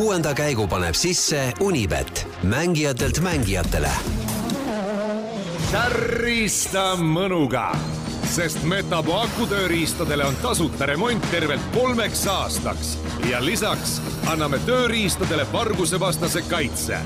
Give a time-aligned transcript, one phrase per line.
[0.00, 3.90] kuuenda käigu paneb sisse Unibet, mängijatelt mängijatele.
[5.72, 7.76] tärista mõnuga,
[8.24, 12.94] sest Metapo akutööriistadele on tasuta remont tervelt kolmeks aastaks
[13.28, 13.98] ja lisaks
[14.32, 17.02] anname tööriistadele vargusevastase kaitse.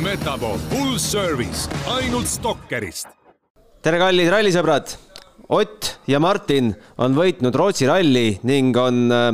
[0.00, 1.68] Metapo full service
[1.98, 3.12] ainult Stalkerist
[3.82, 4.96] tere, kallid rallisõbrad!
[5.48, 9.32] Ott ja Martin on võitnud Rootsi ralli ning on äh,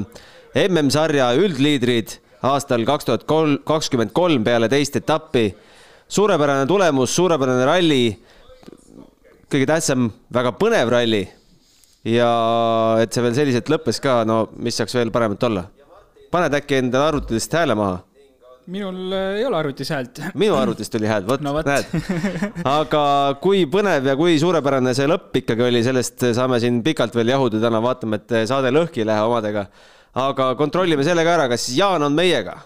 [0.66, 5.54] MM-sarja üldliidrid aastal kaks tuhat kolm, kakskümmend kolm peale teist etappi.
[6.08, 8.18] suurepärane tulemus, suurepärane ralli.
[9.50, 11.28] kõige tähtsam, väga põnev ralli.
[12.04, 12.30] ja
[13.00, 15.64] et see veel selliselt lõppes ka, no mis saaks veel paremat olla?
[16.30, 18.02] paned äkki endale arvutitest hääle maha
[18.66, 20.20] minul äh, ei ole arvutis häält.
[20.34, 21.90] minu arvutis tuli hääl, vot no,, näed.
[22.78, 23.02] aga
[23.42, 27.60] kui põnev ja kui suurepärane see lõpp ikkagi oli, sellest saame siin pikalt veel jahuda
[27.60, 29.66] täna, vaatame, et saade lõhki ei lähe omadega.
[30.14, 32.58] Aga kontrollime selle ka ära, kas Jaan on meiega?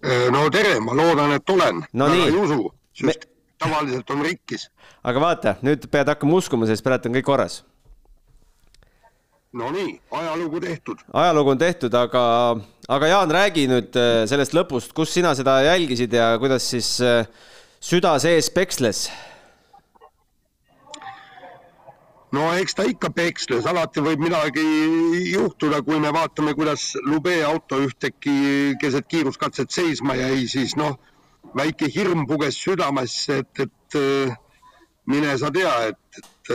[0.00, 2.06] Äh, no tere, ma loodan, et olen no.
[2.08, 3.32] väga ei usu, sest Me...
[3.60, 4.70] tavaliselt on rikkis.
[5.04, 7.60] aga vaata, nüüd pead hakkama uskuma, sest praegu on kõik korras
[9.52, 11.00] Nonii, ajalugu tehtud.
[11.12, 12.24] ajalugu on tehtud, aga,
[12.88, 17.26] aga Jaan, räägi nüüd äh, sellest lõpust, kus sina seda jälgisid ja kuidas siis äh,
[17.82, 19.08] süda sees peksles?
[22.32, 24.64] No eks ta ikka peksles, alati võib midagi
[25.32, 30.98] juhtuda, kui me vaatame, kuidas Lube auto ühtäkki keset kiiruskatset seisma jäi, siis noh,
[31.56, 34.38] väike hirm puges südamesse, et, et äh,
[35.10, 36.54] mine sa tea, et, et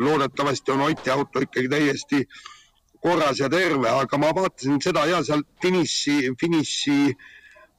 [0.00, 2.24] loodetavasti on Oti auto ikkagi täiesti
[3.02, 6.98] korras ja terve, aga ma vaatasin seda ja seal finiši, finiši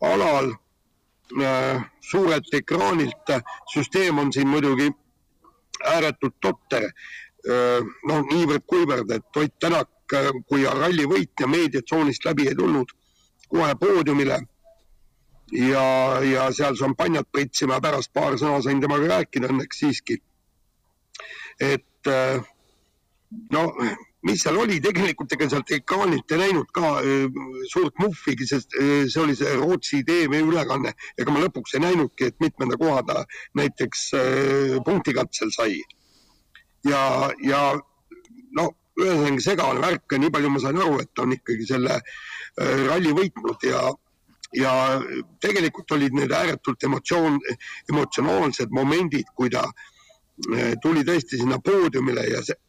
[0.04, 0.52] alal
[1.40, 3.36] äh, suurelt ekraanilt,
[3.73, 4.92] süsteem on siin muidugi
[5.95, 7.20] ääretult totter äh,.
[7.47, 12.92] Noh, niivõrd-kuivõrd, et Ott Tänak äh, kui ralli võitja meediatsoonist läbi ei tulnud,
[13.50, 14.39] kohe poodiumile
[15.52, 15.86] ja,
[16.23, 20.22] ja seal šampanjat pritsima, pärast paar sõna sain temaga rääkida õnneks siiski.
[21.60, 22.42] et et
[23.54, 23.67] no
[24.27, 27.39] mis seal oli, tegelikult ega sealt ekraanilt ei näinud ka äh,
[27.71, 30.93] suurt muhvigi, sest äh, see oli see Rootsi TV ülekanne.
[31.17, 33.26] ega ma lõpuks ei näinudki, et mitmenda koha ta
[33.58, 35.82] näiteks äh, punktikatsel sai.
[36.87, 37.02] Ja,
[37.45, 37.61] ja
[38.58, 38.69] no
[39.02, 41.99] ühesõnaga segane värk, nii palju ma sain aru, et ta on ikkagi selle
[42.89, 43.86] ralli võitnud ja,
[44.58, 44.73] ja
[45.42, 47.39] tegelikult olid need ääretult emotsioon,
[47.89, 52.59] emotsionaalsed momendid, kui ta äh, tuli tõesti sinna poodiumile ja see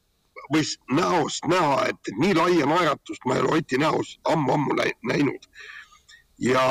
[0.52, 4.76] võis näost näha, et nii laia naeratust ma ei ole Oti näos ammu-ammu
[5.08, 5.46] näinud.
[6.38, 6.64] ja,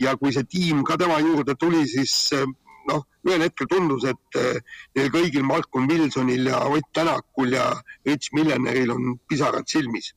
[0.00, 2.46] ja kui see tiim ka tema juurde tuli, siis eh,
[2.86, 4.58] noh, ühel hetkel tundus, et eh,
[4.96, 7.70] neil kõigil, Malcolm Wilsonil ja Ott Tänakul ja
[8.06, 10.14] Rich Milleneril on pisarad silmis.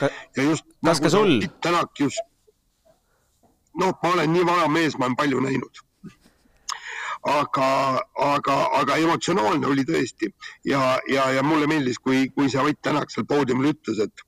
[0.00, 0.64] ja just.
[0.84, 1.40] kas ka sul?
[1.60, 2.22] Tänak just,
[3.74, 5.82] noh, ma olen nii vana mees, ma olen palju näinud
[7.22, 10.28] aga, aga, aga emotsionaalne oli tõesti
[10.66, 14.24] ja, ja, ja mulle meeldis, kui, kui see Ott Tänak seal poodiumil ütles, et,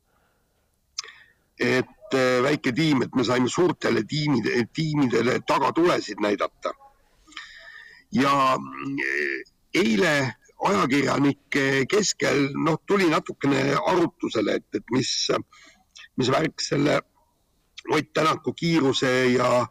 [1.58, 6.74] et äh, väike tiim, et me saime suurtele tiimide, tiimidele tagatulesid näidata.
[8.14, 9.40] Ja äh,
[9.74, 10.14] eile
[10.64, 15.10] ajakirjanike keskel noh, tuli natukene arutusele, et, et mis,
[16.16, 17.00] mis värk selle
[17.92, 19.66] Ott Tänaku kiiruse ja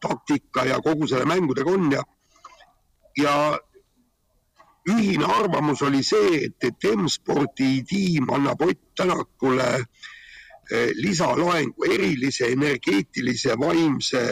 [0.00, 2.02] taktika ja kogu selle mängudega on ja
[3.18, 3.58] ja
[4.88, 13.58] ühine arvamus oli see, et, et M-spordi tiim annab Ott Tänakule eh, lisalaengu, erilise energeetilise
[13.60, 14.22] vaimse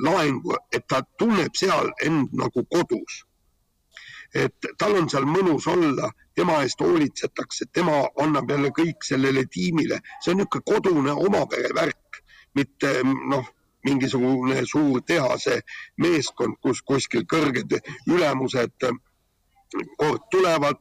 [0.00, 3.24] laengu, et ta tunneb seal end nagu kodus.
[4.34, 9.98] et tal on seal mõnus olla, tema eest hoolitsetakse, tema annab jälle kõik sellele tiimile,
[10.24, 12.22] see on niisugune kodune omapere värk,
[12.54, 13.50] mitte noh
[13.84, 15.60] mingisugune suur tehase
[16.00, 17.76] meeskond, kus kuskil kõrged
[18.06, 18.88] ülemused
[19.98, 20.78] kord tulevad,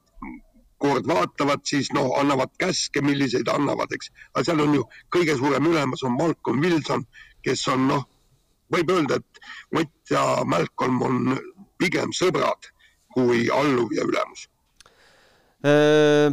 [0.82, 4.12] kord vaatavad, siis noh, annavad käske, milliseid annavad, eks.
[4.34, 7.06] aga seal on ju kõige suurem ülemus on Malcolm Wilson,
[7.46, 8.08] kes on noh,
[8.74, 9.28] võib öelda, et
[9.82, 11.36] Ott ja Malcolm on
[11.80, 12.72] pigem sõbrad
[13.16, 14.48] kui alluv ja ülemus
[15.66, 16.32] äh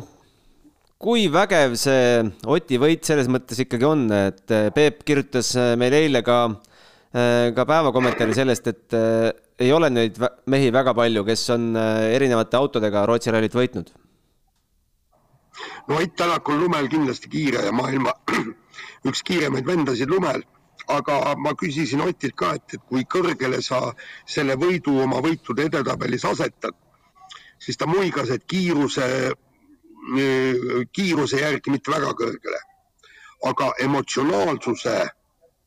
[0.98, 6.02] kui vägev see Oti võit selles mõttes ikkagi on, et eh, Peep kirjutas eh, meile
[6.02, 6.40] eile ka,
[7.14, 8.98] eh, ka päevakommentaari sellest, et
[9.58, 10.18] ei ole neid
[10.50, 13.94] mehi väga palju, kes on erinevate autodega Rootsi rallit võitnud?
[15.88, 18.12] no Ott Tänak on lumel kindlasti kiire ja maailma
[19.08, 20.42] üks kiiremaid vendasid lumel,
[20.88, 23.80] aga ma küsisin Otilt ka, et, et kui kõrgele sa
[24.26, 26.76] selle võidu oma võitude edetabelis asetad,
[27.58, 29.08] siis ta muigas, et kiiruse
[30.94, 32.60] kiiruse järgi mitte väga kõrgele,
[33.44, 34.96] aga emotsionaalsuse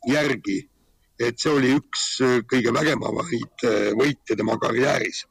[0.10, 0.58] järgi,
[1.22, 2.06] et see oli üks
[2.50, 3.66] kõige vägevamaid
[4.00, 5.26] võite tema karjääris.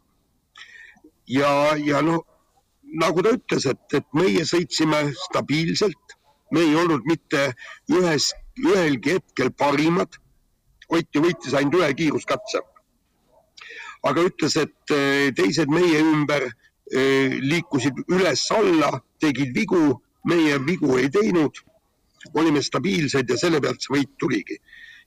[1.27, 2.23] ja, ja no
[3.03, 6.17] nagu ta ütles, et, et meie sõitsime stabiilselt,
[6.53, 7.53] me ei olnud mitte
[7.91, 8.33] ühes,
[8.67, 10.19] ühelgi hetkel parimad.
[10.91, 12.67] Ott ju võitis ainult ühe kiiruskatse.
[14.03, 21.11] aga ütles, et eh, teised meie ümber eh, liikusid üles-alla, tegid vigu, meie vigu ei
[21.11, 21.53] teinud.
[22.35, 24.57] olime stabiilsed ja selle pealt see võit tuligi.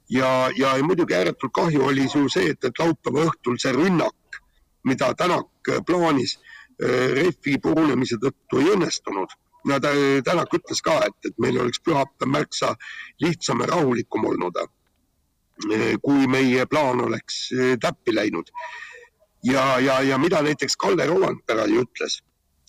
[0.09, 4.41] ja, ja muidugi ääretult kahju oli ju see, et, et laupäeva õhtul see rünnak,
[4.83, 5.49] mida Tänak
[5.85, 6.37] plaanis
[6.81, 9.33] Äh, rehvi purunemise tõttu ei õnnestunud.
[9.69, 9.91] Ja ta,
[10.25, 12.73] Tänak ütles ka, et, et meil oleks pühapäev märksa
[13.23, 18.51] lihtsam ja rahulikum olnud, äh, kui meie plaan oleks äh, täppi läinud.
[19.43, 22.21] ja, ja, ja mida näiteks Kalle Roandpera ju ütles,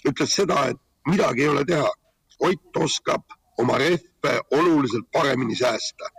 [0.08, 1.90] ütles seda, et midagi ei ole teha.
[2.40, 3.22] Ott oskab
[3.58, 6.10] oma rehve oluliselt paremini säästa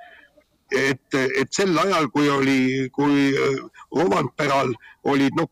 [0.72, 3.30] et, et sel ajal, kui oli, kui
[3.96, 4.74] Romandperal
[5.12, 5.50] olid noh,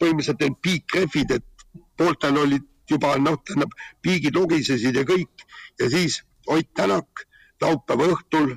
[0.00, 3.72] põhimõtteliselt need piikrehvid, et pooltel olid juba noh, tähendab
[4.02, 5.46] piigid logisesid ja kõik.
[5.80, 7.26] Ja siis Ott Tänak
[7.60, 8.54] laupäeva õhtul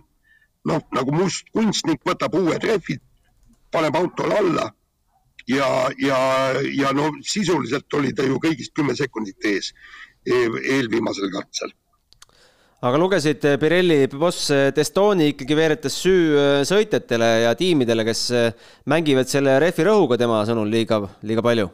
[0.69, 3.01] noh, nagu must kunstnik võtab uued rehvid,
[3.71, 4.71] paneb autole alla.
[5.47, 5.67] Ja,
[5.99, 6.17] ja,
[6.71, 9.73] ja no sisuliselt oli ta ju kõigist kümme sekundit ees
[10.23, 11.73] eelviimasel katsel.
[12.83, 18.49] Aga lugesid, Pirelli boss Testoni ikkagi veeretas süü äh, sõitjatele ja tiimidele, kes äh,
[18.91, 21.69] mängivad selle rehvi rõhuga tema sõnul liiga, liiga palju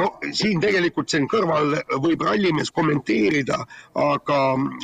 [0.00, 3.60] no siin tegelikult siin kõrval võib rallimees kommenteerida,
[4.04, 4.40] aga,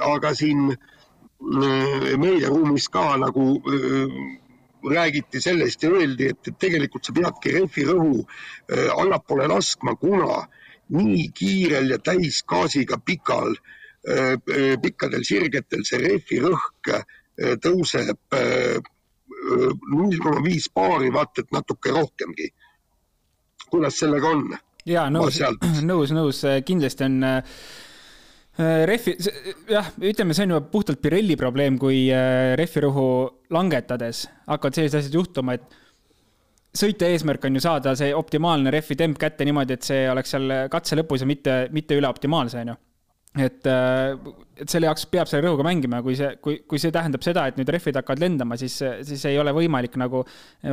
[0.07, 4.15] aga siin äh, meediaruumis ka nagu äh,
[4.91, 10.45] räägiti sellest ja öeldi, et, tegelikult sa peadki rehvi rõhu äh, allapoole laskma, kuna
[10.91, 13.53] nii kiirel ja täisgaasiga pikal,
[14.83, 16.89] pikkadel sirgetel see rehvi rõhk
[17.63, 18.39] tõuseb
[19.93, 22.49] null koma viis baari, vaata et natuke rohkemgi
[23.73, 24.49] kuidas sellega on?
[24.89, 25.41] ja nõus,
[25.91, 27.55] nõus, nõus, kindlasti on äh,
[28.61, 29.17] äh Refi,
[29.71, 33.07] jah, ütleme, see on juba puhtalt Pirelli probleem, kui äh, rehvirõhu
[33.55, 35.81] langetades hakkavad sellised asjad juhtuma, et
[36.77, 40.55] sõitja eesmärk on ju saada see optimaalne rehvi temp kätte niimoodi, et see oleks seal
[40.71, 42.81] katse lõpus ja mitte, mitte üle optimaalse, on ju
[43.39, 44.17] et, äh,
[44.59, 47.47] et selle jaoks peab selle rõhuga mängima ja kui see, kui, kui see tähendab seda,
[47.47, 50.25] et nüüd rehvid hakkavad lendama, siis, siis ei ole võimalik nagu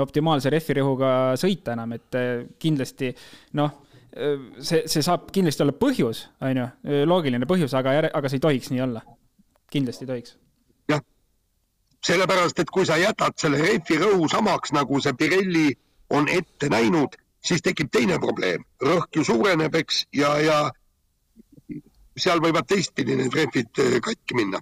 [0.01, 3.11] optimaalse rehvi rõhuga sõita enam, et äh, kindlasti
[3.59, 3.83] noh,
[4.17, 6.65] see, see saab kindlasti olla põhjus, on ju,
[7.05, 9.03] loogiline põhjus, aga, aga see ei tohiks nii olla.
[9.69, 10.37] kindlasti ei tohiks.
[10.89, 11.03] jah,
[12.07, 15.69] sellepärast, et kui sa jätad selle rehvi rõhu samaks, nagu see Pirelli
[16.09, 20.59] on ette näinud, siis tekib teine probleem, rõhk ju suureneb, eks, ja, ja
[22.21, 24.61] seal võivad teistpidi need rehvid äh, katki minna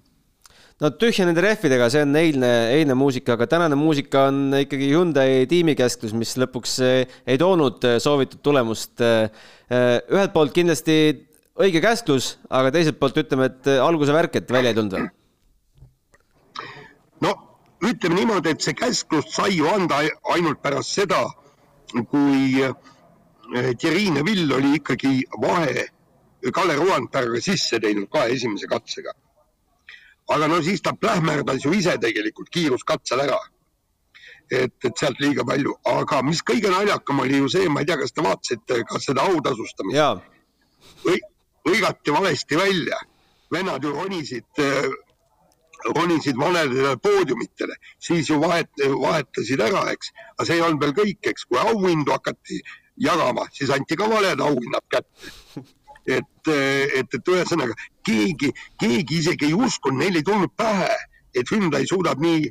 [0.82, 5.46] no tühja nende rehvidega, see on eilne, eilne muusika, aga tänane muusika on ikkagi Hyundai
[5.48, 9.00] tiimikäsklus, mis lõpuks äh, ei toonud äh, soovitud tulemust.
[9.66, 10.96] ühelt poolt kindlasti
[11.58, 15.08] õige käsklus, aga teiselt poolt ütleme, et alguse värk, et välja ei tulnud või?
[17.24, 17.32] no
[17.82, 20.04] ütleme niimoodi, et see käsklus sai ju anda
[20.36, 21.24] ainult pärast seda,
[22.12, 22.60] kui
[23.80, 25.88] Thierry Neville oli ikkagi vahe
[26.52, 29.14] Kalle Rovanperga sisse teinud kahe esimese katsega.
[30.34, 33.38] aga no siis ta plähmerdas ju ise tegelikult kiiruskatsel ära.
[34.50, 37.96] et, et sealt liiga palju, aga mis kõige naljakam oli ju see, ma ei tea,
[37.98, 39.98] kas te vaatasite ka seda autasustamist.
[41.66, 43.00] hõigati valesti välja,
[43.50, 44.86] vennad ju ronisid äh,
[45.94, 50.12] ronisid valedele poodiumitele, siis ju vahet, vahetasid ära, eks.
[50.36, 52.60] aga see ei olnud veel kõik, eks, kui auhindu hakati
[52.96, 55.32] jagama, siis anti ka valed auhinnad kätte
[56.06, 60.90] et, et, et ühesõnaga keegi, keegi isegi ei uskunud, neil ei tulnud pähe,
[61.36, 62.46] et Hyundai suudab nii,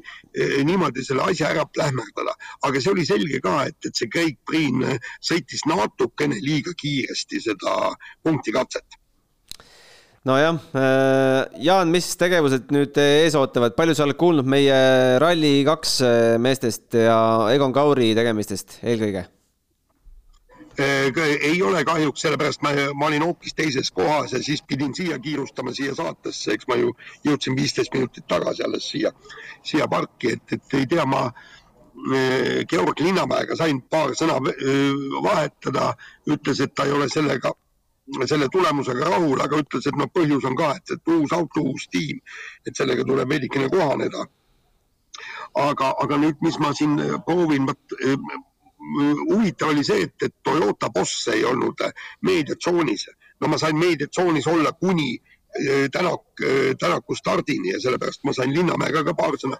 [0.68, 2.36] niimoodi selle asja ära plähmerdada.
[2.68, 4.84] aga see oli selge ka, et, et see Craig Priin
[5.24, 9.00] sõitis natukene liiga kiiresti seda punktikatset
[10.26, 10.58] nojah,
[11.62, 14.78] Jaan, mis tegevused nüüd ees ootavad, palju sa oled kuulnud meie
[15.22, 17.20] Rally2 meestest ja
[17.54, 19.28] Egon Kauri tegemistest eelkõige?
[20.79, 25.20] Äh, ei ole kahjuks, sellepärast ma, ma olin hoopis teises kohas ja siis pidin siia
[25.20, 26.89] kiirustama siia saatesse, eks ma ju
[27.24, 29.12] jõudsin viisteist minutit tagasi alles siia,
[29.63, 35.94] siia parki, et, et ei tea, ma äh, Georg Linnamäega sain paar sõna äh, vahetada,
[36.27, 37.53] ütles, et ta ei ole sellega,
[38.27, 41.88] selle tulemusega rahul, aga ütles, et noh, põhjus on ka, et, et uus auto, uus
[41.94, 42.20] tiim,
[42.67, 44.27] et sellega tuleb veidikene kohaneda.
[45.55, 47.98] aga, aga nüüd, mis ma siin proovin, vot
[49.30, 51.82] huvitav oli see, et, et Toyota boss ei olnud
[52.22, 53.08] meediatsoonis.
[53.42, 55.15] no ma sain meediatsoonis olla kuni
[55.60, 56.22] eh, Tänak,
[56.80, 59.58] Tänaku stardini ja sellepärast ma sain Linnamäega ka paar sõna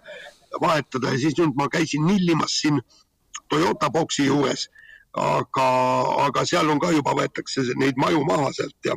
[0.62, 2.82] vahetada ja siis nüüd ma käisin nillimas siin
[3.50, 4.70] Toyota boksi juures.
[5.16, 5.66] aga,
[6.26, 8.96] aga seal on ka juba võetakse neid maju maha sealt ja,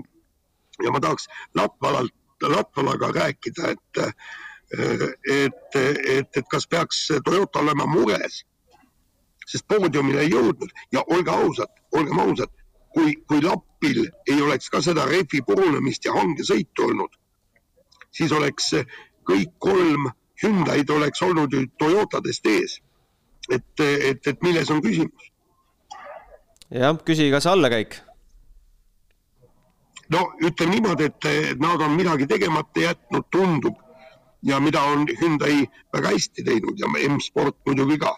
[0.82, 4.00] ja ma tahaks Latvalalt, Latvalaga rääkida, et,
[5.30, 8.40] et, et, et kas peaks Toyota olema mures,
[9.48, 12.52] sest poodiumile ei jõudnud ja olge ausad, olgem ausad,
[12.94, 17.16] kui, kui Lappil ei oleks ka seda rehvi purunemist ja hangesõitu olnud,
[18.12, 18.74] siis oleks
[19.28, 20.10] kõik kolm
[20.42, 22.78] Hyundai'd oleks olnud ju Toyotadest ees.
[23.50, 25.32] et, et, et milles on küsimus?
[26.70, 27.98] jah, küsi, kas allakäik?
[30.12, 33.76] no ütleme niimoodi, et nad on midagi tegemata jätnud, tundub
[34.42, 38.16] ja mida on Hyundai väga hästi teinud ja M-sport muidugi ka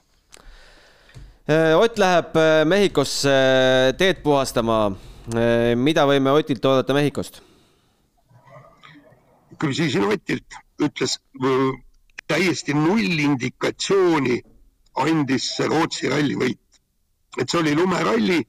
[1.50, 4.92] Ott läheb äh, Mehhikosse äh, teed puhastama.
[5.76, 7.40] mida võime Otilt oodata Mehhikost?
[9.58, 11.18] küsisin Otilt, ütles
[12.30, 14.40] täiesti null indikatsiooni
[15.02, 16.80] andis Rootsi ralli võit.
[17.38, 18.40] et see oli lumeralli,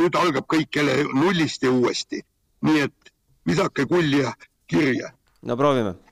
[0.00, 2.24] nüüd algab kõik jälle nullist ja uuesti.
[2.64, 3.12] nii et
[3.46, 4.32] visake kulja
[4.66, 5.12] kirja.
[5.42, 6.07] no proovime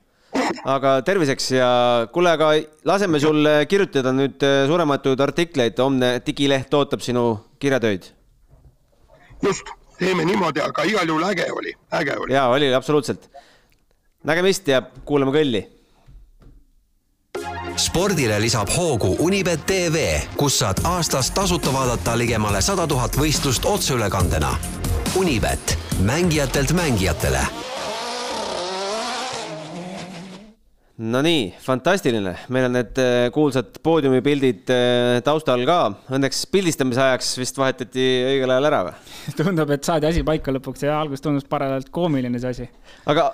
[0.65, 1.69] aga terviseks ja
[2.13, 2.51] kuule, aga
[2.87, 7.25] laseme sul kirjutada nüüd äh, suurematuid artikleid, homne digileht ootab sinu
[7.59, 8.11] kirjatöid.
[9.43, 12.33] just, teeme niimoodi, aga igal juhul äge oli, äge oli.
[12.33, 13.29] ja oli absoluutselt.
[14.23, 15.63] nägemist ja kuulame kõlli.
[17.77, 24.55] spordile lisab hoogu Unibet tv, kus saad aastas tasuta vaadata ligemale sada tuhat võistlust otseülekandena.
[25.15, 27.45] Unibet, mängijatelt mängijatele
[30.97, 35.75] Nonii, fantastiline, meil on need äh, kuulsad poodiumipildid äh, taustal ka.
[36.17, 38.95] Õnneks pildistamise ajaks vist vahetati õigel ajal ära või?
[39.37, 42.67] tundub, et saadi asi paika lõpuks ja alguses tundus parajalt koomiline see asi.
[43.13, 43.27] aga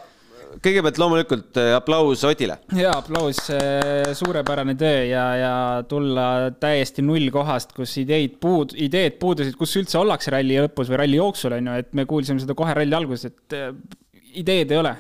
[0.60, 2.60] kõigepealt loomulikult äh, aplaus Otile.
[2.75, 3.39] ja aplaus,
[4.20, 5.55] suurepärane töö ja, ja
[5.88, 6.27] tulla
[6.60, 11.55] täiesti nullkohast, kus ideid puud-, ideed puudusid, kus üldse ollakse ralli lõpus või ralli jooksul
[11.62, 14.02] on ju, et me kuulsime seda kohe ralli alguses, et
[14.40, 14.94] ideed ei ole.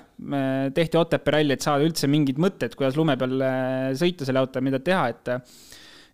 [0.73, 4.63] tehti Otepää ralli, et saada üldse mingid mõtted, kuidas lume peal äh, sõita selle autoga,
[4.63, 5.55] mida teha, et äh,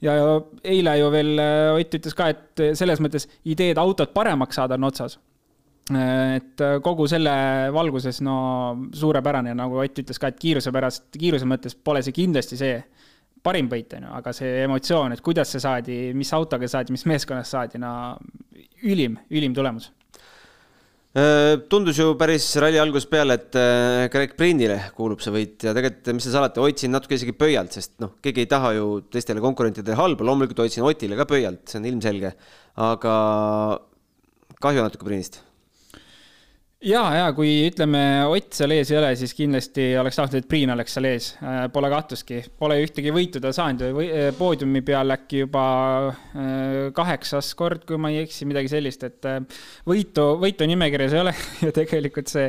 [0.06, 0.16] ja
[0.64, 4.88] eile ju veel äh, Ott ütles ka, et selles mõttes ideed autot paremaks saada on
[4.90, 5.20] otsas.
[5.90, 7.32] et kogu selle
[7.74, 8.36] valguses, no
[8.94, 12.76] suurepärane, nagu Ott ütles ka, et kiiruse pärast, kiiruse mõttes pole see kindlasti see
[13.44, 17.08] parim võit, on ju, aga see emotsioon, et kuidas see saadi, mis autoga saadi, mis
[17.10, 17.92] meeskonnas saadi, no
[18.84, 19.90] ülim, ülim tulemus
[21.70, 26.12] tundus ju päris ralli algusest peale, et äh, Greg Priinile kuulub see võit ja tegelikult,
[26.14, 29.98] mis seal salata, hoidsin natuke isegi pöialt, sest noh, keegi ei taha ju teistele konkurentidele
[29.98, 32.36] halba, loomulikult hoidsin Otile ka pöialt, see on ilmselge,
[32.86, 33.14] aga
[34.62, 35.42] kahju natuke Priinist
[36.86, 40.72] ja, ja kui ütleme, Ott seal ees ei ole, siis kindlasti oleks tahtnud, et Priin
[40.74, 42.42] oleks seal ees, äh, pole kahtlustki.
[42.60, 43.86] Pole ühtegi võitu ta saanud.
[43.96, 45.64] Või äh, poodiumi peal äkki juba
[46.10, 49.32] äh, kaheksas kord, kui ma ei eksi, midagi sellist, et
[49.90, 51.36] võitu, võitu nimekirjas ei ole.
[51.66, 52.48] Ja tegelikult see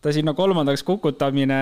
[0.00, 1.60] ta sinna kolmandaks kukutamine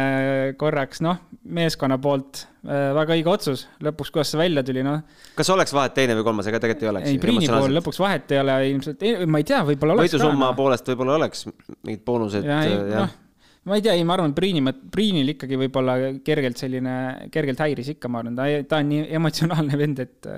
[0.61, 1.21] korraks, noh,
[1.59, 5.01] meeskonna poolt äh, väga õige otsus, lõpuks, kuidas see välja tuli, noh.
[5.39, 7.09] kas oleks vahet teine või kolmas, ega tegelikult ei oleks?
[7.13, 10.15] ei, Priini pool lõpuks vahet ei ole ilmselt, ma ei tea, võib-olla oleks.
[10.15, 10.59] võidusumma no.
[10.59, 12.47] poolest võib-olla oleks mingid boonused.
[12.47, 12.61] ja.
[12.95, 13.17] noh
[13.63, 14.63] ma ei tea, ei, ma arvan, Priini,
[14.93, 16.93] Priinil ikkagi võib-olla kergelt selline,
[17.35, 20.29] kergelt häiris ikka, ma arvan, ta, ta on nii emotsionaalne vend, et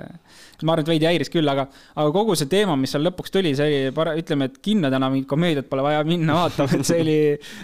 [0.64, 3.52] ma arvan, et veidi häiris küll, aga, aga kogu see teema, mis seal lõpuks tuli,
[3.58, 7.18] see oli, ütleme, et kinno täna mingit komöödiat pole vaja minna vaatama, et see oli,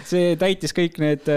[0.07, 1.31] see täitis kõik need,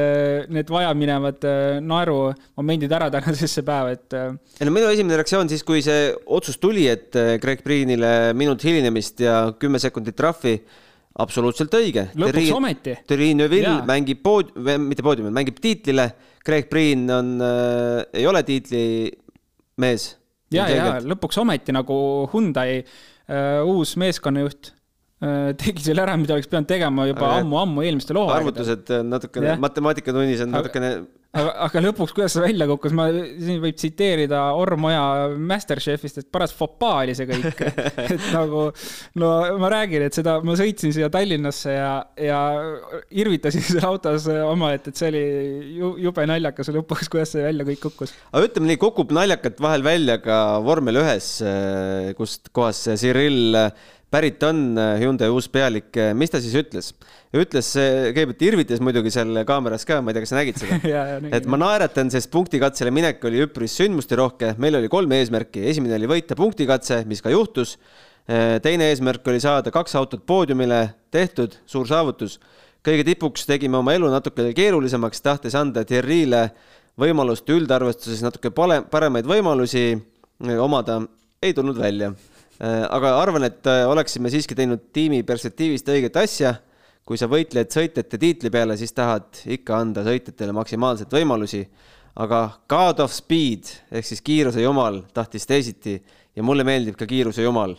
[0.52, 1.48] need vajaminevad
[1.86, 4.18] naerumomendid ära tänasesse päeva, et.
[4.60, 9.24] ei no minu esimene reaktsioon siis, kui see otsus tuli, et Greg Priinile minut hilinemist
[9.24, 10.58] ja kümme sekundit trahvi
[11.20, 12.08] absoluutselt õige.
[12.18, 12.96] lõpuks ometi.
[13.08, 16.10] Terri Neuville mängib pood-, mitte poodiumil, mängib tiitlile.
[16.46, 20.06] Craig Priin on äh,, ei ole tiitlimees.
[20.54, 21.96] ja, ja lõpuks ometi nagu
[22.32, 24.72] Hyundai äh, uus meeskonnajuht
[25.20, 28.46] tegi selle ära, mida oleks pidanud tegema juba ammu-ammu eelmistel hooaegadel.
[28.46, 30.92] arvutused äh, natukene, matemaatikatunnis on natukene
[31.36, 35.02] aga, aga lõpuks, kuidas see välja kukkus, ma, siin võib tsiteerida Orm Oja
[35.36, 37.60] Masterchefist, et paras fopaa oli see kõik
[38.16, 38.64] et nagu,
[39.20, 42.40] no ma räägin, et seda, ma sõitsin siia Tallinnasse ja, ja
[43.12, 45.24] irvitasin seal autos omaette, et see oli
[45.76, 48.16] ju, jube naljakas lõpuks, kuidas see välja kõik kukkus.
[48.32, 51.32] aga ütleme nii, kukub naljakalt vahel välja ka vormel ühes,
[52.16, 53.60] kust kohast see Cyril
[54.10, 56.92] pärit on äh, Hyundai uus pealik, äh, mis ta siis ütles?
[57.30, 60.78] ütles, kõigepealt irvitas muidugi seal kaameras ka, ma ei tea, kas sa nägid seda
[61.38, 66.10] et ma naeratan, sest punktikatsele minek oli üpris sündmusterohke, meil oli kolm eesmärki, esimene oli
[66.10, 67.76] võita punktikatse, mis ka juhtus.
[68.26, 70.82] Äh, teine eesmärk oli saada kaks autot poodiumile,
[71.14, 72.40] tehtud, suur saavutus.
[72.82, 76.48] kõige tipuks tegime oma elu natukene keerulisemaks, tahtes anda Thierry'le
[77.00, 79.94] võimalust üldarvestuses natuke pale, paremaid võimalusi
[80.58, 81.00] omada,
[81.42, 82.12] ei tulnud välja.
[82.60, 86.54] Aga arvan, et oleksime siiski teinud tiimi perspektiivist õiget asja.
[87.10, 91.66] kui sa võitled sõitjate tiitli peale, siis tahad ikka anda sõitjatele maksimaalselt võimalusi.
[92.16, 96.02] aga God of Speed ehk siis kiiruse jumal tahtis teisiti
[96.36, 97.76] ja mulle meeldib ka kiiruse jumal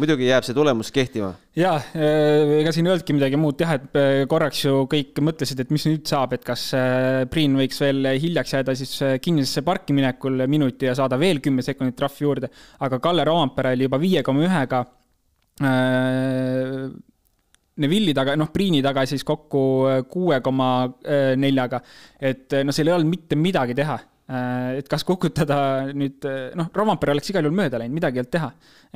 [0.00, 1.32] muidugi jääb see tulemus kehtima.
[1.58, 5.60] ja, äh, ega siin ei olnudki midagi muud teha, et äh, korraks ju kõik mõtlesid,
[5.60, 9.96] et mis nüüd saab, et kas äh, Priin võiks veel hiljaks jääda siis kinnisesse parki
[9.96, 12.52] minekul minuti ja saada veel kümme sekundit trahvi juurde.
[12.80, 14.84] aga Kalle Roompere oli juba viie koma ühega.
[17.82, 19.60] Neville'i taga, noh, Priini taga siis kokku
[20.10, 20.70] kuue koma
[21.36, 21.82] neljaga.
[22.20, 23.98] et noh, seal ei olnud mitte midagi teha
[24.30, 25.56] et kas kukutada
[25.96, 28.50] nüüd, äh, noh, Rovampere oleks igal juhul mööda läinud, midagi ei olnud teha.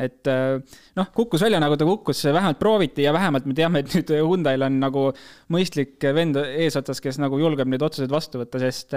[0.07, 3.95] et äh, noh, kukkus välja nagu ta kukkus, vähemalt prooviti ja vähemalt me teame, et
[3.95, 5.07] nüüd Hyundai'l on nagu
[5.53, 8.95] mõistlik vend eesotsas, kes nagu julgeb neid otsuseid vastu võtta, sest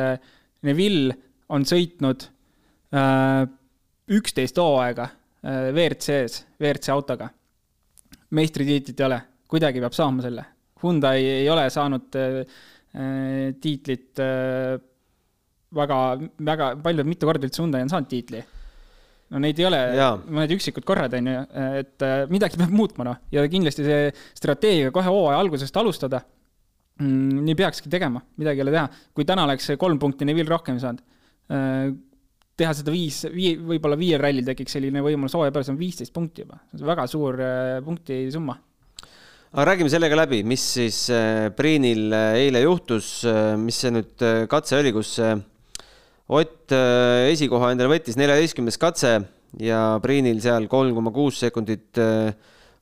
[0.68, 1.16] Neville
[1.50, 2.28] on sõitnud
[4.20, 5.06] üksteist hooaega
[5.46, 7.30] WRC-s, WRC autoga.
[8.36, 9.20] meistritiitlit ei ole,
[9.50, 10.46] kuidagi peab saama selle.
[10.84, 12.18] Hyundai ei ole saanud
[13.62, 14.22] tiitlit
[15.76, 15.98] väga,
[16.46, 18.42] väga palju, mitu korda üldse Hyundai on saanud tiitli.
[19.30, 19.80] no neid ei ole,
[20.26, 21.42] mõned üksikud korrad, on ju,
[21.78, 24.08] et äh, midagi peab muutma, noh, ja kindlasti see
[24.38, 26.24] strateegia kohe hooaja algusest alustada
[26.98, 28.88] mm,, nii peakski tegema, midagi ei ole teha.
[29.14, 31.04] kui täna oleks kolm punkti Neville rohkem saanud,
[31.54, 31.92] äh,
[32.58, 36.16] teha seda viis, vii-, võib-olla viiel rallil tekiks selline võimalus hooaja peale, see on viisteist
[36.16, 38.58] punkti juba, see on väga suur äh, punkti summa
[39.50, 41.06] aga räägime sellega läbi, mis siis
[41.58, 43.24] Priinil eile juhtus,
[43.58, 45.16] mis see nüüd katse oli, kus
[46.30, 49.16] Ott äh, esikoha endale võttis, neljateistkümnes katse
[49.58, 52.30] ja Priinil seal kolm koma kuus sekundit äh,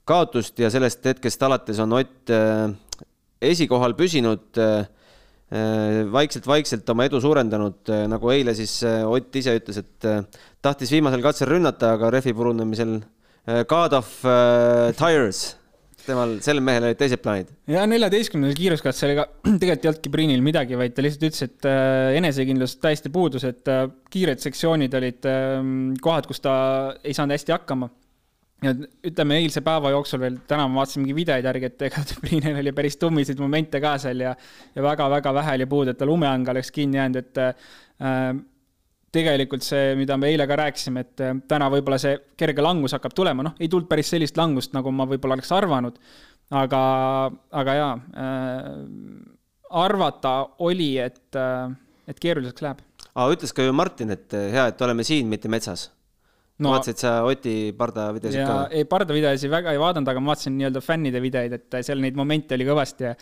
[0.08, 2.68] kaotust ja sellest hetkest alates on Ott äh,
[3.40, 4.58] esikohal püsinud,
[6.12, 10.08] vaikselt-vaikselt oma edu suurendanud, nagu eile siis Ott ise ütles, et
[10.66, 12.98] tahtis viimasel katsel rünnata, aga rehvi purunemisel
[13.70, 14.10] God of
[14.98, 15.44] tires
[16.08, 17.52] temal, sellel mehel olid teised plaanid.
[17.72, 19.28] ja neljateistkümnendal kiiruskatsel ega
[19.62, 23.72] tegelikult ei olnudki Priinil midagi, vaid ta lihtsalt ütles, et äh, enesekindlus täiesti puudus, et
[23.72, 25.56] äh, kiired sektsioonid olid äh,
[26.04, 26.58] kohad, kus ta
[27.04, 27.90] ei saanud hästi hakkama.
[28.66, 28.74] ja
[29.06, 32.76] ütleme, eilse päeva jooksul veel, täna ma vaatasin mingi videoid järgi, et ega Priinil oli
[32.78, 34.36] päris tummiseid momente ka seal ja
[34.76, 38.46] ja väga-väga vähe oli puudu, et ta lumeanga oleks kinni jäänud, et äh,
[39.14, 43.16] tegelikult see, mida me eile ka rääkisime, et äh, täna võib-olla see kerge langus hakkab
[43.18, 46.00] tulema, noh, ei tulnud päris sellist langust, nagu ma võib-olla oleks arvanud,
[46.56, 46.82] aga,
[47.64, 48.72] aga jaa äh,,
[49.84, 51.76] arvata oli, et äh,,
[52.08, 52.84] et keeruliseks läheb.
[53.14, 55.90] aa, ütles ka ju Martin, et äh, hea, et oleme siin, mitte metsas
[56.64, 56.72] no,.
[56.72, 58.58] vaatasid sa Oti Parda videosid ka?
[58.72, 62.18] ei, Parda videosid väga ei vaadanud, aga ma vaatasin nii-öelda fännide videoid, et seal neid
[62.20, 63.14] momente oli kõvasti ja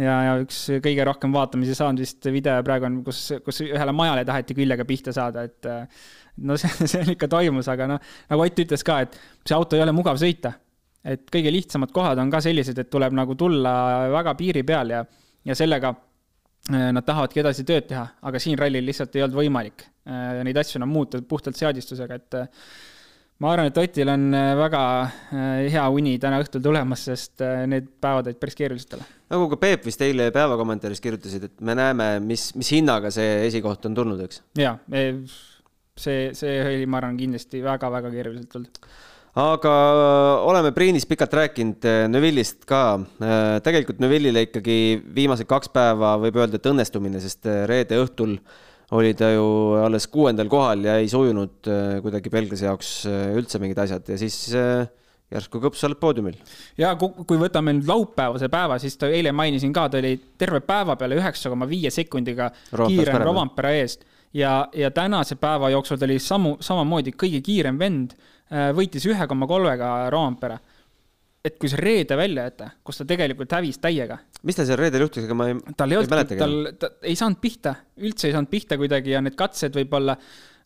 [0.00, 4.24] ja, ja üks kõige rohkem vaatamisi saanud vist video praegu on, kus, kus ühele majale
[4.28, 5.70] taheti küljega pihta saada, et
[6.46, 9.84] no see, see ikka toimus, aga noh, nagu Ott ütles ka, et see auto ei
[9.84, 10.54] ole mugav sõita.
[11.04, 13.72] et kõige lihtsamad kohad on ka sellised, et tuleb nagu tulla
[14.12, 15.04] väga piiri peal ja,
[15.48, 15.94] ja sellega
[16.68, 20.78] nad tahavadki edasi tööd teha, aga siin rallil lihtsalt ei olnud võimalik äh, neid asju
[20.78, 22.36] enam muuta puhtalt seadistusega, et
[23.40, 27.64] ma arvan, et Otil on äh, väga äh, hea uni täna õhtul tulemas, sest äh,
[27.70, 29.06] need päevad olid päris keerulised talle.
[29.32, 33.46] nagu ka Peep vist eile päeva kommentaaris kirjutasid, et me näeme, mis, mis hinnaga see
[33.46, 34.42] esikoht on tulnud, eks?
[34.60, 34.76] jaa,
[35.96, 38.82] see, see oli, ma arvan, kindlasti väga-väga keeruliselt tulnud
[39.38, 39.74] aga
[40.48, 42.98] oleme Priinis pikalt rääkinud Neville'ist ka.
[43.62, 44.80] tegelikult Neville'ile ikkagi
[45.14, 48.58] viimased kaks päeva võib öelda, et õnnestumine, sest reede õhtul äh,
[48.90, 49.46] oli ta ju
[49.84, 54.16] alles kuuendal kohal ja ei sujunud äh, kuidagi belglase jaoks äh, üldse mingid asjad ja
[54.18, 54.88] siis äh,
[55.30, 56.38] järsku kõps oled poodiumil.
[56.78, 60.96] ja kui võtame nüüd laupäevase päeva, siis ta eile mainisin ka, ta oli terve päeva
[60.98, 64.02] peale üheksa koma viie sekundiga kiirem Rovampere eest
[64.34, 68.18] ja, ja tänase päeva jooksul ta oli samu, samamoodi kõige kiirem vend,
[68.50, 70.58] võitis ühe koma kolmega Rovampere
[71.44, 74.18] et kui see reede välja jätta, kus ta tegelikult hävis täiega.
[74.44, 77.40] mis tal seal reedel juhtus, ega ma ei, tal ei olnud, tal, ta ei saanud
[77.40, 80.16] pihta, üldse ei saanud pihta kuidagi ja need katsed võib-olla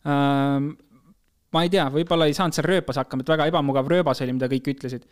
[0.03, 0.73] ähm,,
[1.55, 4.51] ma ei tea, võib-olla ei saanud seal rööpas hakkama, et väga ebamugav rööbas oli, mida
[4.51, 5.07] kõik ütlesid.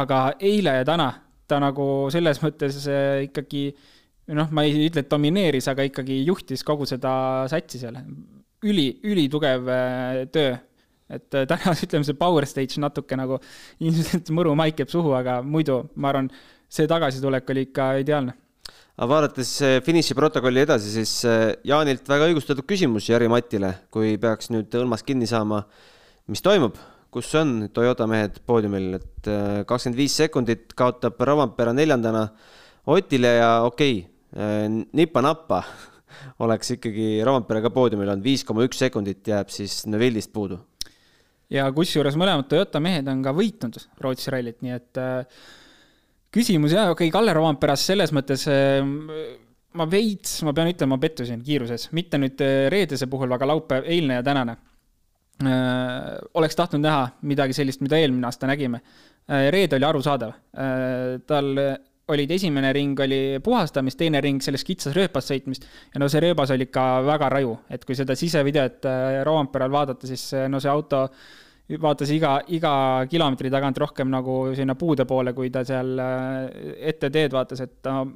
[0.00, 1.10] aga eile ja täna
[1.48, 3.68] ta nagu selles mõttes äh, ikkagi
[4.36, 8.00] noh, ma ei ütle, et domineeris, aga ikkagi juhtis kogu seda satsi seal.
[8.64, 10.56] üli, ülitugev äh, töö
[11.10, 13.38] et äh, täna ütleme, see power stage natuke nagu
[13.80, 16.28] ilmselt mõru maik jääb suhu, aga muidu ma arvan,
[16.68, 18.36] see tagasitulek oli ikka ideaalne.
[18.98, 24.16] aga vaadates äh, finiši protokolli edasi, siis äh, Jaanilt väga õigustatud küsimus Jari Matile, kui
[24.20, 25.64] peaks nüüd õlmast kinni saama,
[26.28, 26.76] mis toimub,
[27.14, 29.28] kus on Toyota mehed poodiumil, et
[29.68, 32.26] kakskümmend viis sekundit kaotab Rovanpera neljandana
[32.88, 35.62] Otile ja okei okay,, nipa-nappa
[36.44, 40.60] oleks ikkagi Rompere ka poodiumil olnud, viis koma üks sekundit jääb siis Neville'ist puudu.
[41.52, 45.42] Ja kusjuures mõlemad Toyota mehed on ka võitnud Rootsi rallit, nii et äh,
[46.34, 48.80] küsimus jah, okei okay,, Kalle Romperas selles mõttes äh,
[49.78, 54.20] ma veits, ma pean ütlema, pettusin kiiruses, mitte nüüd äh, reedese puhul, aga laupäev, eilne
[54.20, 54.58] ja tänane
[55.44, 56.16] äh,.
[56.34, 59.48] oleks tahtnud näha midagi sellist, mida eelmine aasta nägime äh,.
[59.54, 61.54] reede oli arusaadav äh,, tal
[62.12, 65.66] olid esimene ring oli puhastamist, teine ring selles kitsas rööpas sõitmist.
[65.92, 70.08] Ja no see rööbas oli ikka väga raju, et kui seda sisevideot äh, Roomperal vaadata,
[70.08, 71.04] siis äh, no see auto
[71.82, 72.72] vaatas iga, iga
[73.10, 76.42] kilomeetri tagant rohkem nagu sinna puude poole, kui ta seal äh,
[76.92, 78.06] ette teed vaatas, et no,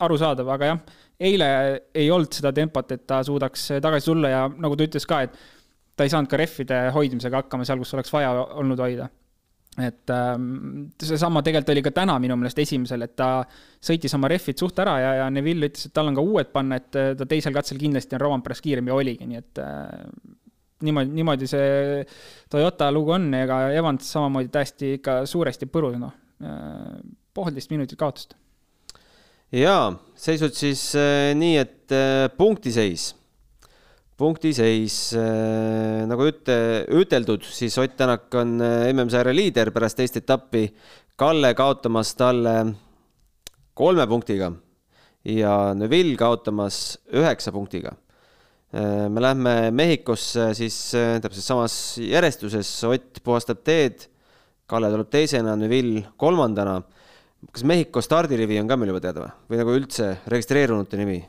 [0.00, 0.82] arusaadav, aga jah,
[1.20, 1.48] eile
[1.94, 5.34] ei olnud seda tempot, et ta suudaks tagasi tulla ja nagu ta ütles ka, et
[5.98, 8.30] ta ei saanud ka rehvide hoidmisega hakkama seal, kus oleks vaja
[8.62, 9.10] olnud hoida
[9.78, 13.44] et ähm, seesama tegelikult oli ka täna minu meelest esimesel, et ta
[13.78, 16.80] sõitis oma rehvid suht ära ja, ja Neville ütles, et tal on ka uued panna,
[16.80, 19.94] et äh, ta teisel katsel kindlasti on Rovanperas kiirem ja oligi, nii et äh,
[20.86, 22.02] niimoodi, niimoodi see
[22.50, 26.98] Toyota lugu on, ega Evans samamoodi täiesti ikka suuresti põrus, noh äh,,
[27.34, 28.34] poolteist minutit kaotust.
[29.54, 29.86] jaa,
[30.18, 30.82] seisud siis
[31.38, 31.98] nii, et
[32.36, 33.12] punktiseis
[34.20, 36.56] punktiseis äh,, nagu üte,
[37.00, 40.66] üteldud, siis Ott Tänak on äh, MM-sarja liider pärast teist etappi.
[41.20, 42.54] Kalle kaotamas talle
[43.76, 44.50] kolme punktiga
[45.28, 49.08] ja Neville kaotamas üheksa punktiga äh,.
[49.08, 54.08] me lähme Mehhikosse siis täpselt samas järjestuses, Ott puhastab teed,
[54.70, 56.80] Kalle tuleb teisena, Neville kolmandana.
[57.50, 61.22] kas Mehhiko stardirivi on ka meil juba teada või, või nagu üldse registreerunute nimi?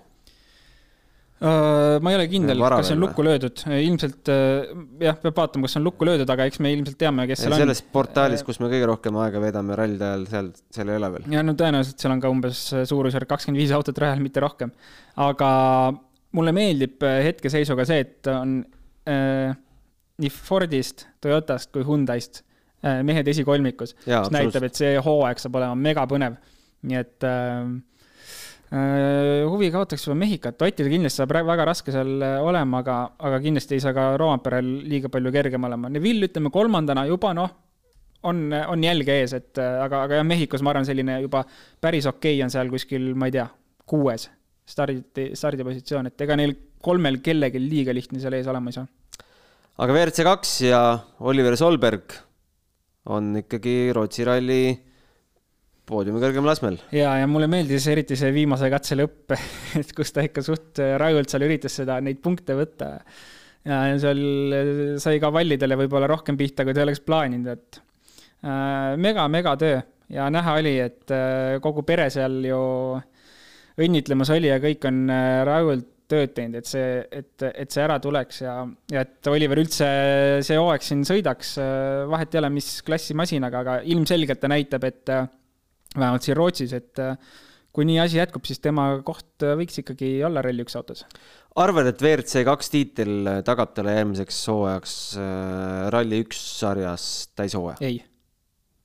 [1.42, 4.68] Äh, ma ei ole kindel, kas see on lukku löödud, ilmselt äh,
[5.02, 7.64] jah, peab vaatama, kas on lukku löödud, aga eks me ilmselt teame, kes seal on.
[7.64, 11.26] selles portaalis, kus me kõige rohkem aega veedame rallide ajal, seal, seal ei ole veel.
[11.34, 14.70] ja no tõenäoliselt seal on ka umbes suurusjärk kakskümmend viis autot rajal, mitte rohkem.
[15.26, 15.52] aga
[16.38, 18.60] mulle meeldib äh, hetkeseisuga see, et on
[19.10, 19.58] äh,
[20.22, 22.44] nii Fordist, Toyotast kui Hyundai'st
[22.86, 26.38] äh, mehed esikolmikus, mis näitab, et see hooaeg saab olema megapõnev.
[26.86, 27.91] nii et äh, Äh,
[28.72, 33.76] huvi kaotaks juba Mehhikat, Otil kindlasti saab väga raske seal äh, olema, aga, aga kindlasti
[33.76, 35.90] ei saa ka Roomaperel liiga palju kergem olema.
[35.92, 37.52] Neville, ütleme kolmandana juba noh,
[38.32, 41.44] on, on jälge ees, et äh, aga, aga jah, Mehhikos ma arvan, selline juba
[41.84, 43.48] päris okei okay on seal kuskil, ma ei tea,
[43.92, 44.30] kuues
[44.72, 48.88] stardi, stardipositsioon, et ega neil kolmel kellelgi liiga lihtne seal ees olema ei saa.
[49.84, 50.82] aga WRC kaks ja
[51.28, 52.16] Oliver Solberg
[53.12, 54.62] on ikkagi Rootsi ralli
[55.92, 56.80] poodiumi kõrgemal astmel.
[56.96, 59.36] ja, ja mulle meeldis eriti see viimase katse lõpp,
[59.82, 62.96] et kus ta ikka suht rajult seal üritas seda, neid punkte võtta.
[63.68, 67.82] ja seal sai ka vallidele võib-olla rohkem pihta, kui ta oleks plaaninud, et
[68.48, 69.80] äh, mega, mega töö
[70.12, 72.62] ja näha oli, et äh, kogu pere seal ju
[73.82, 77.98] õnnitlemas oli ja kõik on äh, rajult tööd teinud, et see, et, et see ära
[78.04, 78.56] tuleks ja,
[78.92, 79.88] ja et Oliver üldse
[80.44, 84.88] see hooaeg siin sõidaks, äh, vahet ei ole, mis klassi masinaga, aga ilmselgelt ta näitab,
[84.90, 85.30] et äh,
[85.98, 87.16] vähemalt siin Rootsis, et äh,
[87.76, 91.06] kui nii asi jätkub, siis tema koht äh, võiks ikkagi olla Rally1 autos.
[91.60, 97.82] arvad, et WRC kaks tiitel tagab talle järgmiseks hooajaks äh, Rally1 sarjas täishooaja?
[97.88, 98.02] ei.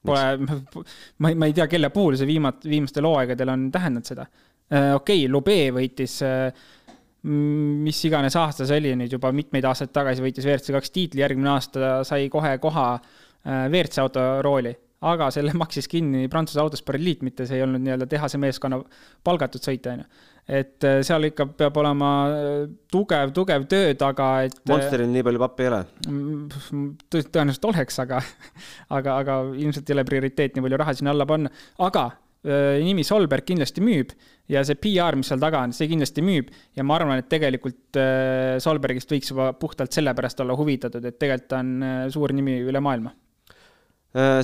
[0.06, 0.38] Pole,
[1.22, 4.26] ma ei, ma ei tea, kelle puhul see viimat-, viimastel hooaegadel on tähendanud seda.
[4.70, 6.20] okei okay,, Lube võitis
[7.26, 11.50] mis iganes aasta see oli nüüd juba mitmeid aastaid tagasi, võitis WRC kaks tiitli, järgmine
[11.50, 12.86] aasta sai kohe koha
[13.42, 18.08] WRC auto rooli aga selle maksis kinni Prantsuse Autosport Liit, mitte see ei olnud nii-öelda
[18.10, 18.80] tehase meeskonna
[19.26, 20.26] palgatud sõitja, on ju.
[20.60, 22.52] et äh, seal ikka peab olema äh,
[22.92, 24.60] tugev, tugev töö taga, et.
[24.64, 25.80] Äh, Monsteril nii palju pappi ei ole?
[26.08, 28.22] Mm, tõenäoliselt oleks, aga,
[28.98, 31.52] aga, aga ilmselt ei ole prioriteet nii palju raha sinna alla panna,
[31.88, 32.12] aga
[32.46, 34.12] nimi Solberg kindlasti müüb
[34.54, 37.98] ja see PR, mis seal taga on, see kindlasti müüb ja ma arvan, et tegelikult
[38.62, 41.72] Solbergist võiks juba puhtalt sellepärast olla huvitatud, et tegelikult ta on
[42.14, 43.10] suur nimi üle maailma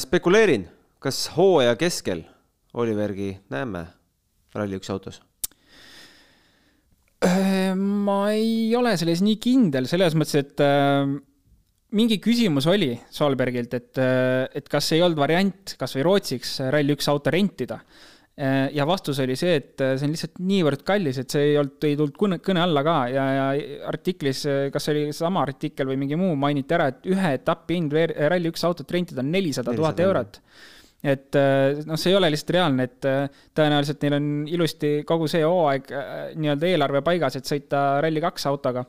[0.03, 0.67] spekuleerin,
[1.01, 2.23] kas hooaja keskel
[2.75, 3.87] Olivergi näeme
[4.57, 5.23] Rally1 autos?
[7.25, 11.07] Äh, ma ei ole selles nii kindel, selles mõttes, et äh,
[11.97, 17.13] mingi küsimus oli Solbergilt, et, äh, et kas ei olnud variant kas või Rootsiks Rally1
[17.13, 18.12] auto rentida Äh,
[18.73, 21.77] ja vastus oli see, et äh, see on lihtsalt niivõrd kallis, et see ei olnud,
[21.85, 23.49] ei tulnud kõne, kõne alla ka ja, ja
[23.91, 27.77] artiklis, äh, kas see oli sama artikkel või mingi muu, mainiti ära, et ühe etapi
[27.77, 30.41] hind Rally1 autot rentida on nelisada tuhat eurot.
[31.03, 31.35] et
[31.85, 33.07] noh, see ei ole lihtsalt reaalne, et
[33.59, 35.91] tõenäoliselt neil on ilusti kogu see hooaeg
[36.39, 38.85] nii-öelda eelarve paigas, et sõita Rally2 autoga.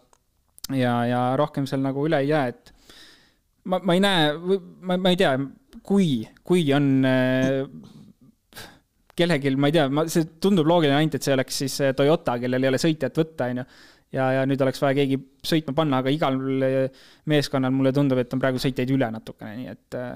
[0.77, 2.71] ja, ja rohkem seal nagu üle ei jää, et
[3.65, 4.31] ma, ma ei näe,
[4.87, 5.33] ma, ma ei tea,
[5.83, 7.03] kui, kui on
[9.17, 12.37] kellelgi, ma ei tea, ma, see tundub loogiline ainult, et see oleks siis äh, Toyota,
[12.41, 13.65] kellel ei ole sõitjat võtta, on ju.
[14.17, 16.37] ja, ja nüüd oleks vaja keegi sõitma panna, aga igal
[17.29, 20.11] meeskonnal mulle tundub, et on praegu sõitjaid üle natukene, nii et äh,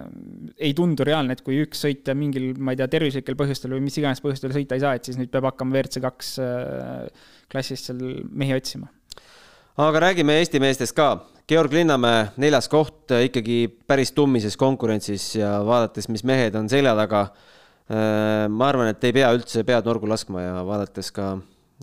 [0.70, 3.98] ei tundu reaalne, et kui üks sõitja mingil, ma ei tea, tervislikel põhjustel või mis
[4.02, 8.02] iganes põhjustel sõita ei saa, et siis nüüd peab hakkama WRC kaks äh, klassist seal
[8.34, 8.90] mehi otsima.
[9.78, 11.12] aga räägime Eesti meestest ka.
[11.48, 17.30] Georg Linnamäe neljas koht ikkagi päris tummises konkurentsis ja vaadates, mis mehed on selja taga
[17.88, 21.38] ma arvan, et ei pea üldse pead nurgu laskma ja vaadates ka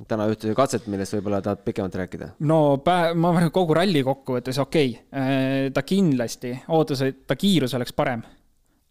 [0.08, 2.30] täna ühte katset, millest võib-olla tahad pikemalt rääkida?
[2.48, 2.98] no ma
[3.30, 7.94] arvan, et kogu ralli kokkuvõttes okei okay., äh, ta kindlasti ootas, et ta kiirus oleks
[7.96, 8.24] parem.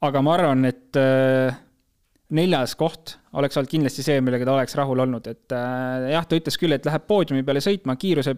[0.03, 1.59] aga ma arvan, et äh,
[2.33, 6.57] neljas koht oleks olnud kindlasti see, millega ta oleks rahul olnud, et jah, ta ütles
[6.59, 8.35] küll, et läheb poodiumi peale sõitma, kiiruse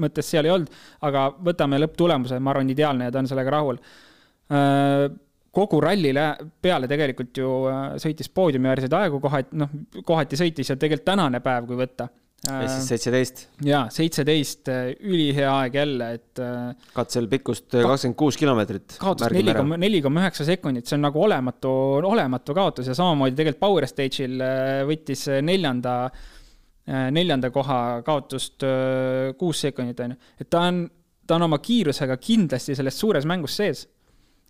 [0.00, 0.70] mõttes seal ei olnud,
[1.06, 3.80] aga võtame lõpptulemuse, ma arvan, ideaalne ja ta on sellega rahul
[5.54, 6.30] kogu rallile
[6.62, 9.70] peale tegelikult ju äh, sõitis poodiumiäärseid aegu, kohati, noh,
[10.06, 12.06] kohati sõitis ja tegelikult tänane päev, kui võtta.
[12.46, 13.42] ehk siis seitseteist.
[13.66, 16.42] jaa, seitseteist, äh, ülihea aeg jälle, et.
[16.44, 18.96] Äh, katsel pikkust kakskümmend kuus kilomeetrit.
[19.02, 21.72] kaotas neli koma, neli koma üheksa sekundit, see on nagu olematu,
[22.12, 24.46] olematu kaotus ja samamoodi tegelikult Power Stage'il
[24.86, 25.96] võttis neljanda,
[27.10, 28.62] neljanda koha kaotust
[29.38, 30.34] kuus sekundit, on ju.
[30.38, 30.84] et ta on,
[31.26, 33.88] ta on oma kiirusega kindlasti selles suures mängus sees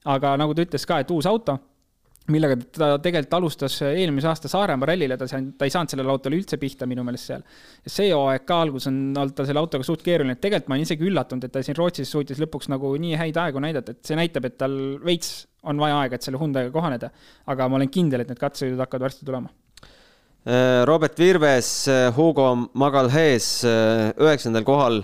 [0.04, 1.56] aga nagu ta ütles ka, et uus auto,
[2.30, 6.38] millega ta tegelikult alustas eelmise aasta Saaremaa rallile, ta sai, ta ei saanud sellele autole
[6.38, 7.44] üldse pihta minu meelest seal.
[7.86, 10.86] see hooaeg ka algus on olnud tal selle autoga suht keeruline, et tegelikult ma olen
[10.86, 14.18] isegi üllatunud, et ta siin Rootsis suutis lõpuks nagu nii häid aegu näidata, et see
[14.18, 17.10] näitab, et tal veits on vaja aega, et selle Hyundai'ga kohaneda.
[17.46, 19.50] aga ma olen kindel, et need katsesõidud hakkavad varsti tulema.
[20.46, 25.02] Äh, Robert Virves, äh, Hugo Magalhaes äh, üheksandal kohal.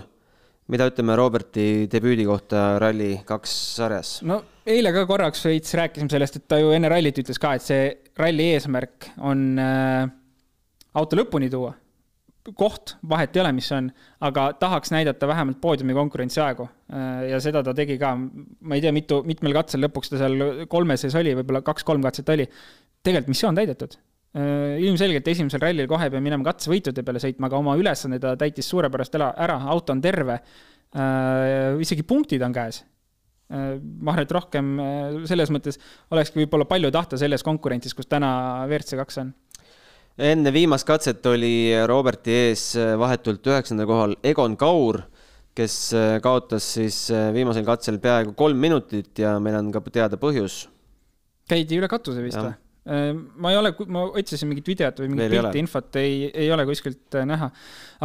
[0.67, 4.19] Mida ütleme Roberti debüüdi kohta Rally2 sarjas?
[4.27, 7.65] no eile ka korraks veits rääkisime sellest, et ta ju enne rallit ütles ka, et
[7.65, 10.07] see ralli eesmärk on äh,
[10.97, 11.73] auto lõpuni tuua.
[12.55, 13.89] koht, vahet ei ole, mis on,
[14.23, 17.23] aga tahaks näidata vähemalt poodiumi konkurentsiaegu äh,.
[17.33, 20.95] ja seda ta tegi ka, ma ei tea, mitu, mitmel katsel lõpuks ta seal kolme
[20.99, 22.47] sees oli, võib-olla kaks-kolm katset oli.
[23.03, 23.99] tegelikult missioon täidetud.
[24.35, 28.67] Ilmselgelt esimesel rallil kohe ei pea minema katsevõitude peale sõitma, aga oma ülesanne ta täitis
[28.69, 31.79] suurepärast ära, ära, auto on terve äh,.
[31.81, 32.83] isegi punktid on käes
[33.47, 35.77] Äh, ma arvan, et rohkem äh, selles mõttes
[36.11, 38.29] olekski võib-olla palju tahta selles konkurentsis, kus täna
[38.65, 39.29] WRC kaks on.
[40.19, 44.99] enne viimast katset oli Roberti ees äh, vahetult üheksandal kohal Egon Kaur,
[45.55, 45.77] kes
[46.21, 46.97] kaotas siis
[47.33, 50.65] viimasel katsel peaaegu kolm minutit ja meil on ka teada põhjus.
[51.47, 52.51] käidi üle katuse vist või?
[52.87, 56.63] Äh, ma ei ole, ma otsisin mingit videot või mingit pilti, infot ei, ei ole
[56.69, 57.49] kuskilt äh, näha.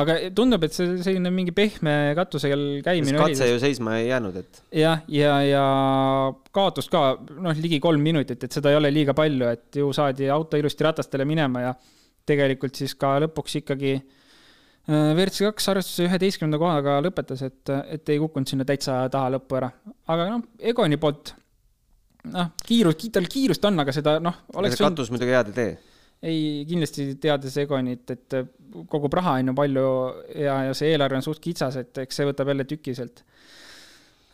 [0.03, 3.31] aga tundub, et see selline mingi pehme katusel käimine oli.
[3.31, 4.63] katse ju seisma ei jäänud, et.
[4.75, 5.67] jah, ja, ja, ja
[6.51, 10.27] kaotust ka noh, ligi kolm minutit, et seda ei ole liiga palju, et ju saadi
[10.35, 11.77] auto ilusti ratastele minema ja
[12.27, 18.19] tegelikult siis ka lõpuks ikkagi äh, WRC kaks arvestuse üheteistkümnenda kohaga lõpetas, et, et ei
[18.25, 19.71] kukkunud sinna täitsa taha lõppu ära.
[20.11, 20.43] aga noh,
[20.73, 21.37] Egoni poolt
[22.31, 24.45] noh, kiirus, tal kiirust on, aga seda noh.
[24.47, 25.15] see katus võinud...
[25.17, 25.73] muidugi head ei tee.
[26.23, 28.39] ei, kindlasti teades Egonit, et
[28.91, 29.89] kogub raha on ju palju
[30.39, 33.25] ja, ja see eelarve on suht kitsas, et eks see võtab jälle tüki sealt.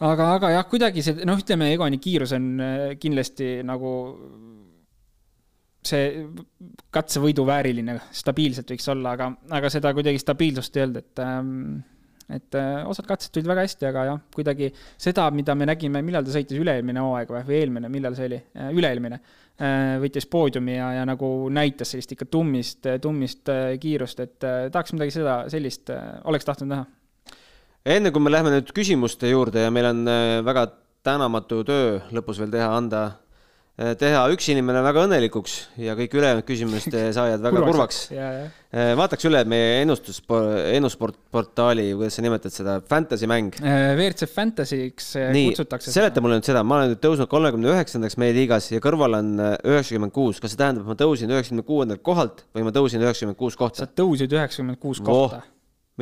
[0.05, 3.93] aga, aga jah, kuidagi see, noh, ütleme, Egoni kiirus on äh, kindlasti nagu
[5.89, 6.09] see
[6.93, 11.79] katsevõidu vääriline, stabiilselt võiks olla, aga, aga seda kuidagi stabiilsust ei olnud, et ähm,
[12.29, 14.69] et äh, osad katsed tulid väga hästi, aga jah, kuidagi
[15.01, 18.41] seda, mida me nägime, millal ta sõitis üle-eelmine hooaeg või, või eelmine, millal see oli,
[18.59, 19.21] äh, üle-eelmine,
[19.57, 23.49] äh, võttis poodiumi ja, ja nagu näitas sellist ikka tummist, tummist
[23.81, 25.93] kiirust, et tahaks midagi seda, sellist,
[26.29, 26.85] oleks tahtnud näha.
[27.97, 30.05] enne kui me läheme nüüd küsimuste juurde ja meil on
[30.45, 30.67] väga
[31.07, 33.07] tänamatu töö lõpus veel teha, anda
[33.79, 37.99] teha üks inimene väga õnnelikuks ja kõik ülejäänud küsimuste saajad väga kurvaks.
[38.11, 40.19] Äh, vaataks üle meie ennustus,
[40.75, 43.55] ennusportportaali, kuidas sa nimetad seda, fantasy mäng.
[43.63, 45.95] Äh, WRC Fantasy'ks kutsutakse.
[45.95, 49.33] seleta mulle nüüd seda, ma olen nüüd tõusnud kolmekümne üheksandaks meie liigas ja kõrval on
[49.47, 53.39] üheksakümmend kuus, kas see tähendab, et ma tõusin üheksakümne kuuendalt kohalt või ma tõusin üheksakümmend
[53.39, 53.87] kuus kohta?
[53.87, 55.51] sa tõusid üheksakümmend kuus kohta oh,.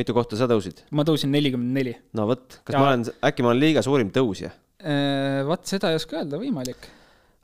[0.00, 0.86] mitu kohta sa tõusid?
[0.96, 1.98] ma tõusin nelikümmend neli.
[2.16, 2.80] no vot, kas ja...
[2.80, 4.54] ma olen, äkki ma olen liiga suurim tõusja?
[5.46, 6.88] vot seda ei oska öelda, võimalik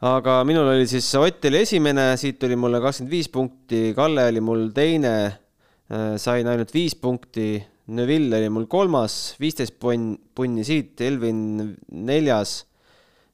[0.02, 4.42] aga minul oli siis Ott oli esimene, siit tuli mulle kakskümmend viis punkti, Kalle oli
[4.42, 5.14] mul teine,
[5.92, 7.54] äh, sain ainult viis punkti,
[7.92, 11.38] Neville oli mul kolmas, viisteist punni, punni siit, Elvin
[12.08, 12.60] neljas,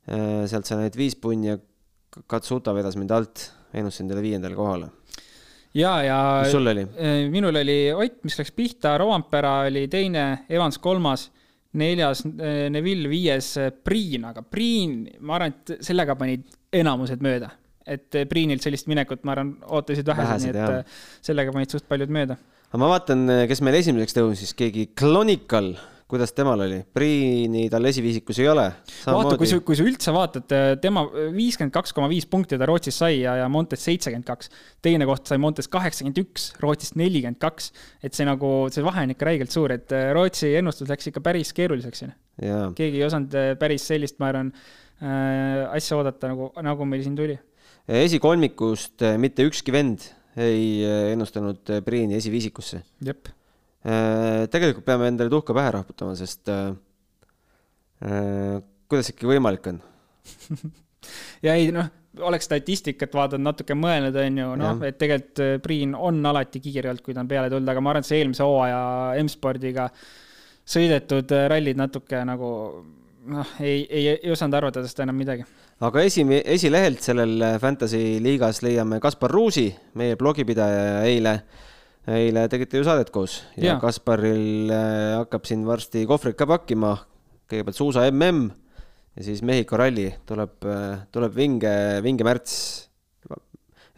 [0.09, 1.59] äh, sealt sain ainult viis punni ja
[2.27, 4.89] Katsuta vedas mind alt, ennustasin talle viiendale kohale
[5.77, 6.85] ja, ja mis sul oli?
[6.97, 11.29] Äh, minul oli Ott, mis läks pihta, Roampera oli teine, Evans kolmas
[11.79, 13.55] neljas Neville, viies
[13.85, 17.51] Priin, aga Priin, ma arvan, et sellega panid enamused mööda.
[17.89, 21.03] et Priinilt sellist minekut, ma arvan, ootasid vähesed, nii et jah.
[21.25, 22.37] sellega panid suht paljud mööda
[22.69, 25.73] aga ma vaatan, kes meil esimeseks tõusis, keegi Clonical,
[26.09, 26.81] kuidas temal oli?
[26.95, 28.65] Priini tal esiviisikus ei ole.
[29.07, 32.99] vaata, kui sa, kui sa üldse vaatad, tema viiskümmend kaks koma viis punkti ta Rootsis
[33.03, 34.53] sai ja, ja Montes seitsekümmend kaks.
[34.83, 37.73] teine koht sai Montes kaheksakümmend üks, Rootsist nelikümmend kaks.
[38.03, 41.25] et see nagu, see vahe on ikka räigelt suur, et äh, Rootsi ennustus läks ikka
[41.25, 42.17] päris keeruliseks siin.
[42.79, 44.79] keegi ei osanud äh, päris sellist, ma arvan äh,,
[45.75, 47.39] asja oodata nagu, nagu meil siin tuli.
[47.89, 52.83] esikolmikust eh, mitte ükski vend ei eh, ennustanud eh, Priini esiviisikusse.
[53.05, 53.31] jep.
[53.83, 56.73] Tegelikult peame endale tuhka pähe raputama, sest äh,
[58.05, 58.59] äh,
[58.91, 59.81] kuidas ikkagi võimalik on?
[61.47, 61.89] ja ei noh,
[62.25, 66.91] oleks statistikat vaadanud, natuke mõelnud, on ju, noh, et tegelikult äh, Priin on alati kiire
[66.93, 68.81] olnud, kui ta on peale tulnud, aga ma arvan, et see eelmise hooaja
[69.23, 69.89] M-spordiga
[70.69, 72.51] sõidetud äh, rallid natuke nagu
[73.29, 75.47] noh, ei, ei, ei osanud arvata tast enam midagi.
[75.85, 79.69] aga esi, esilehelt sellel äh, Fantasy liigas leiame Kaspar Ruusi,
[80.01, 81.39] meie blogipidaja ja eile,
[82.09, 83.81] eile tegite ju saadet koos ja Jaa.
[83.83, 86.97] Kasparil äh, hakkab siin varsti kohvrit ka pakkima.
[87.49, 88.51] kõigepealt suusa mm
[89.19, 90.63] ja siis Mehhiko ralli tuleb,
[91.11, 91.71] tuleb vinge,
[92.05, 92.53] vinge märts,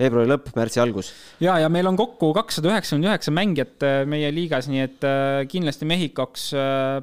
[0.01, 1.13] veebruari lõpp, märtsi algus.
[1.45, 5.43] ja, ja meil on kokku kakssada üheksakümmend üheksa mängijat äh, meie liigas, nii et äh,
[5.51, 7.03] kindlasti Mehhikoks äh,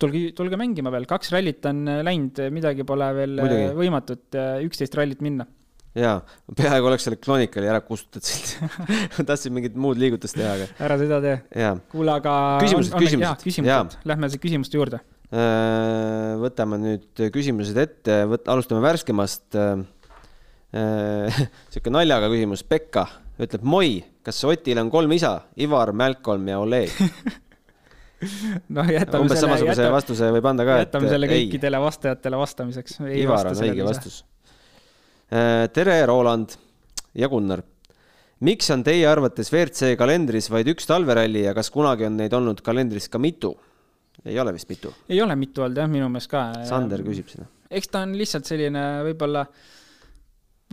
[0.00, 3.68] tulge, tulge mängima veel, kaks rallit on äh, läinud, midagi pole veel äh, Muidugi.
[3.82, 5.48] võimatut, üksteist rallit minna.
[5.98, 6.18] jaa,
[6.58, 8.54] peaaegu oleks selle Clonicali ära kustutatud siit.
[9.30, 11.72] tahtsin mingit muud liigutust teha, aga ära seda tee.
[11.92, 12.36] kuule, aga.
[12.64, 13.44] Küsimused, küsimused.
[13.46, 15.02] küsimused, lähme siis küsimuste juurde.
[15.34, 19.60] Äh, võtame nüüd küsimused ette, võt-, alustame värskemast.
[21.70, 23.04] sihuke naljaga küsimus, Pekka
[23.40, 26.92] ütleb, Moi, kas Otil on kolm isa, Ivar, Malcolm ja Oleg?
[28.74, 32.40] noh, jätame umbes selle, samasuguse jätame, vastuse võib anda ka, jätame selle ei, kõikidele vastajatele
[32.40, 33.00] vastamiseks.
[33.18, 33.86] Ivar on õige.
[33.86, 34.22] vastus.
[35.34, 36.52] tere, Roland
[37.18, 37.62] ja Gunnar.
[38.44, 42.60] miks on teie arvates WRC kalendris vaid üks talveralli ja kas kunagi on neid olnud
[42.62, 43.54] kalendris ka mitu?
[44.24, 44.92] ei ole vist mitu.
[45.08, 46.46] ei ole mitu olnud jah, minu meelest ka.
[46.68, 47.48] Sander küsib seda.
[47.70, 49.44] eks ta on lihtsalt selline võib-olla,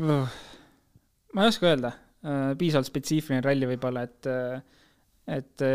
[0.01, 1.93] ma ei oska öelda,
[2.57, 4.31] piisavalt spetsiifiline ralli võib-olla, et,
[5.39, 5.65] et,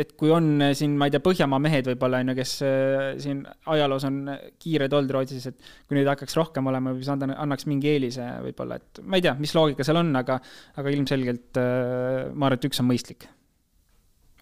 [0.00, 3.44] et kui on siin, ma ei tea, Põhjamaa mehed võib-olla on ju, kes äh, siin
[3.70, 4.18] ajaloos on
[4.62, 8.80] kiired olnud Rootsis, et kui neid hakkaks rohkem olema, siis anda, annaks mingi eelise võib-olla,
[8.82, 10.40] et ma ei tea, mis loogika seal on, aga,
[10.82, 13.28] aga ilmselgelt äh, ma arvan, et üks on mõistlik.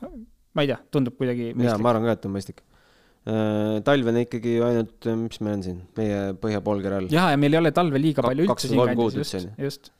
[0.02, 1.84] ma ei tea, tundub kuidagi jaa, mõistlik.
[1.84, 2.64] ma arvan ka, et on mõistlik.
[3.92, 7.12] talv on ikkagi ainult, mis meil on siin, meie põhjapoolkera all.
[7.12, 9.92] ja, ja meil ei ole talve liiga palju üldse 23 kuud just just.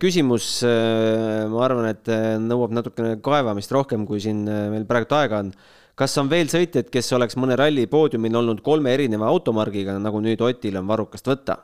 [0.00, 5.42] küsimus, ma arvan, et äh, nõuab natukene kaevamist rohkem, kui siin äh, meil praegu aega
[5.44, 5.52] on.
[5.94, 10.40] kas on veel sõitjaid, kes oleks mõne ralli poodiumil olnud kolme erineva automargiga, nagu nüüd
[10.40, 11.58] Otil on varrukast võtta?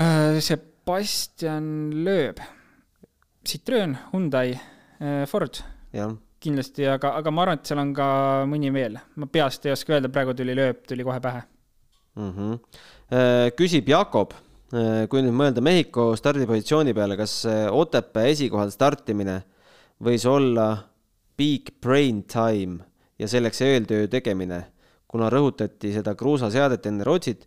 [0.00, 1.66] Äh, Sebastian
[2.04, 2.40] Loeb,
[3.44, 4.54] Citroen, Hyundai,
[5.28, 5.60] Ford
[6.44, 8.06] kindlasti, aga, aga ma arvan, et seal on ka
[8.48, 8.96] mõni veel.
[9.16, 11.44] ma peast ei oska öelda, praegu tuli Loeb, tuli kohe pähe.
[12.16, 12.58] Mhm.
[13.58, 14.32] küsib Jakob,
[14.74, 19.40] kui nüüd mõelda Mehhiko stardipositsiooni peale, kas äh, Otepää esikohal startimine
[20.02, 20.68] võis olla
[21.38, 22.82] peak brain time
[23.20, 24.64] ja selleks eeltöö tegemine,
[25.06, 27.46] kuna rõhutati seda kruusaseadet enne Rootsit,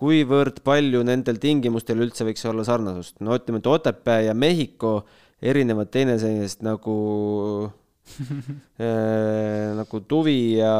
[0.00, 3.18] kuivõrd palju nendel tingimustel üldse võiks olla sarnasust?
[3.24, 5.00] no ütleme, et Otepää ja Mehhiko
[5.42, 6.96] erinevad teineteisest nagu
[8.84, 10.72] äh, nagu tuvi ja,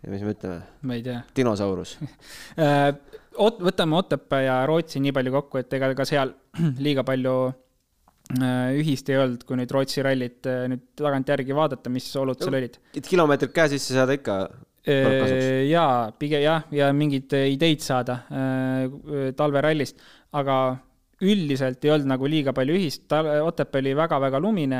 [0.00, 1.20] ja mis me ütleme, ma ei tea.
[1.36, 1.98] dinosaurus
[3.40, 6.32] Ot-, võtame Otepää ja Rootsi nii palju kokku, et ega ka seal
[6.84, 12.08] liiga palju äh, ühist ei olnud, kui nüüd Rootsi rallit äh, nüüd tagantjärgi vaadata, mis
[12.20, 12.76] olud seal olid.
[12.96, 14.42] et kilomeetrit käe sisse saada ikka
[14.84, 15.48] kasuks.
[15.70, 20.00] jaa, pigem jah, ja mingeid äh, ideid saada äh, talverallist,
[20.36, 20.60] aga
[21.20, 24.78] üldiselt ei olnud nagu liiga palju ühist, Otepää oli väga-väga lumine,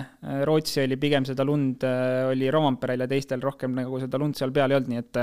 [0.48, 1.84] Rootsi oli pigem seda lund,
[2.30, 5.20] oli Rompeerel ja teistel rohkem nagu seda lund seal peal ei olnud, nii et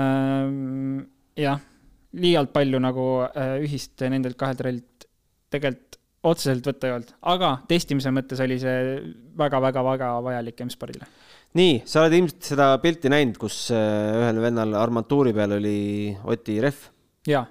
[0.00, 1.02] ähm,
[1.36, 1.60] jah,
[2.20, 5.06] liialt palju nagu äh, ühist nendelt kahelt rallilt
[5.54, 8.76] tegelikult otseselt võtta ei olnud, aga testimise mõttes oli see
[9.36, 11.08] väga-väga-väga vajalik M-spordile.
[11.58, 15.76] nii, sa oled ilmselt seda pilti näinud, kus äh, ühel vennal armatuuri peal oli
[16.32, 16.86] Oti rehv.
[17.28, 17.44] jaa,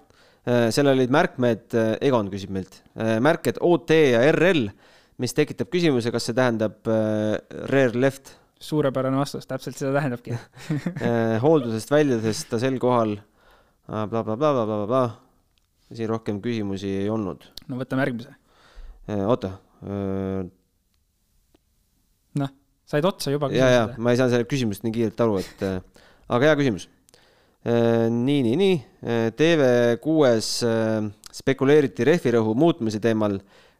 [0.44, 2.82] seal olid märkmed, Egon küsib meilt,
[3.24, 4.66] märked OT ja RL,
[5.22, 7.38] mis tekitab küsimuse, kas see tähendab äh,
[7.72, 8.34] rear left.
[8.64, 10.34] suurepärane vastus, täpselt seda tähendabki.
[11.46, 13.20] hooldusest väljudes ta sel kohal
[13.88, 15.04] blablabla,
[15.94, 17.44] siin rohkem küsimusi ei olnud.
[17.68, 18.36] no võtame järgmise.
[19.28, 19.56] oota,
[22.40, 22.54] noh,
[22.88, 25.80] said otsa juba ja, ja ma ei saanud sellest küsimusest nii kiirelt aru, et äh,
[26.30, 26.88] aga hea küsimus.
[27.64, 28.80] nii, nii, nii.
[29.40, 30.66] TV6-s
[31.34, 33.38] spekuleeriti rehvirõhu muutmise teemal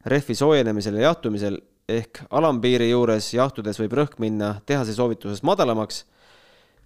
[0.08, 1.60] rehvi soojenemisel ja jahtumisel
[1.92, 6.04] ehk alampiiri juures jahtudes võib rõhk minna tehase soovitusest madalamaks.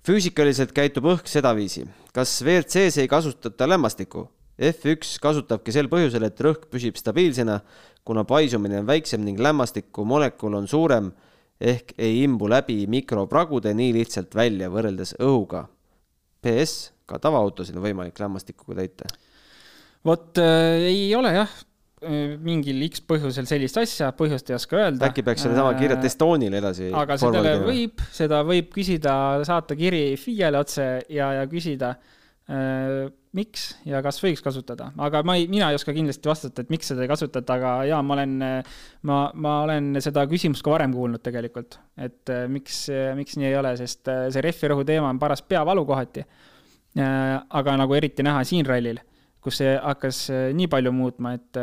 [0.07, 1.83] Füüsikaliselt käitub õhk sedaviisi.
[2.15, 4.29] kas WRC-s ei kasutata lämmastikku?
[4.57, 7.59] F1 kasutabki sel põhjusel, et rõhk püsib stabiilsena,
[8.07, 11.11] kuna paisumine on väiksem ning lämmastiku molekul on suurem
[11.59, 15.65] ehk ei imbu läbi mikropragude nii lihtsalt välja võrreldes õhuga.
[16.41, 19.11] PS, ka tavaautosid on võimalik lämmastikuga täita.
[20.05, 21.53] vot äh, ei ole jah,
[22.45, 25.07] mingil X põhjusel sellist asja, põhjust ei oska öelda.
[25.09, 26.91] äkki peaks sellesama äh, kirja Estoniale edasi.
[26.93, 29.15] aga sellele võib, seda võib küsida,
[29.47, 31.95] saata kiri FIE-le otse ja, ja küsida
[32.45, 36.71] äh, miks ja kas võiks kasutada, aga ma ei, mina ei oska kindlasti vastata, et
[36.73, 38.35] miks seda ei kasutata, aga jaa, ma olen,
[39.09, 42.85] ma, ma olen seda küsimust ka varem kuulnud tegelikult, et äh, miks,
[43.17, 46.25] miks nii ei ole, sest äh, see rehvirõhu teema on paras peavalu kohati.
[46.97, 49.01] Äh, aga nagu eriti näha siin rallil,
[49.47, 50.21] kus see hakkas
[50.57, 51.61] nii palju muutma, et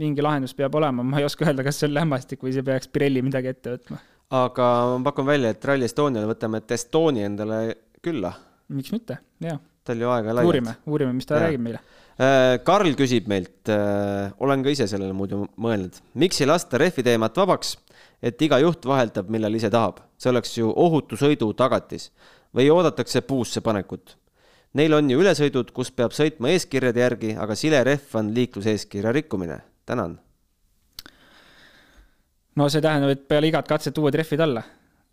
[0.00, 2.90] mingi lahendus peab olema, ma ei oska öelda, kas see on lämmastik või see peaks
[2.92, 3.98] Pirelli midagi ette võtma.
[4.40, 7.64] aga ma pakun välja, et Rally Estoniale võtame Estonia endale
[8.00, 8.32] külla.
[8.70, 9.58] miks mitte, jaa
[9.90, 10.50] tal ju aega laialt.
[10.50, 11.46] uurime, uurime, mis ta ja.
[11.46, 11.80] räägib meile.
[12.20, 17.04] Äh, Karl küsib meilt, äh, olen ka ise sellele muidu mõelnud, miks ei lasta rehvi
[17.06, 17.76] teemat vabaks,
[18.22, 22.10] et iga juht vaheldab, millal ise tahab, see oleks ju ohutu sõidu tagatis
[22.56, 24.16] või oodatakse puusse panekut.
[24.78, 29.60] Neil on ju ülesõidud, kus peab sõitma eeskirjade järgi, aga sile rehv on liikluseeskirja rikkumine.
[29.86, 30.20] tänan.
[32.56, 34.62] no see tähendab, et peale igat katset uued rehvid alla.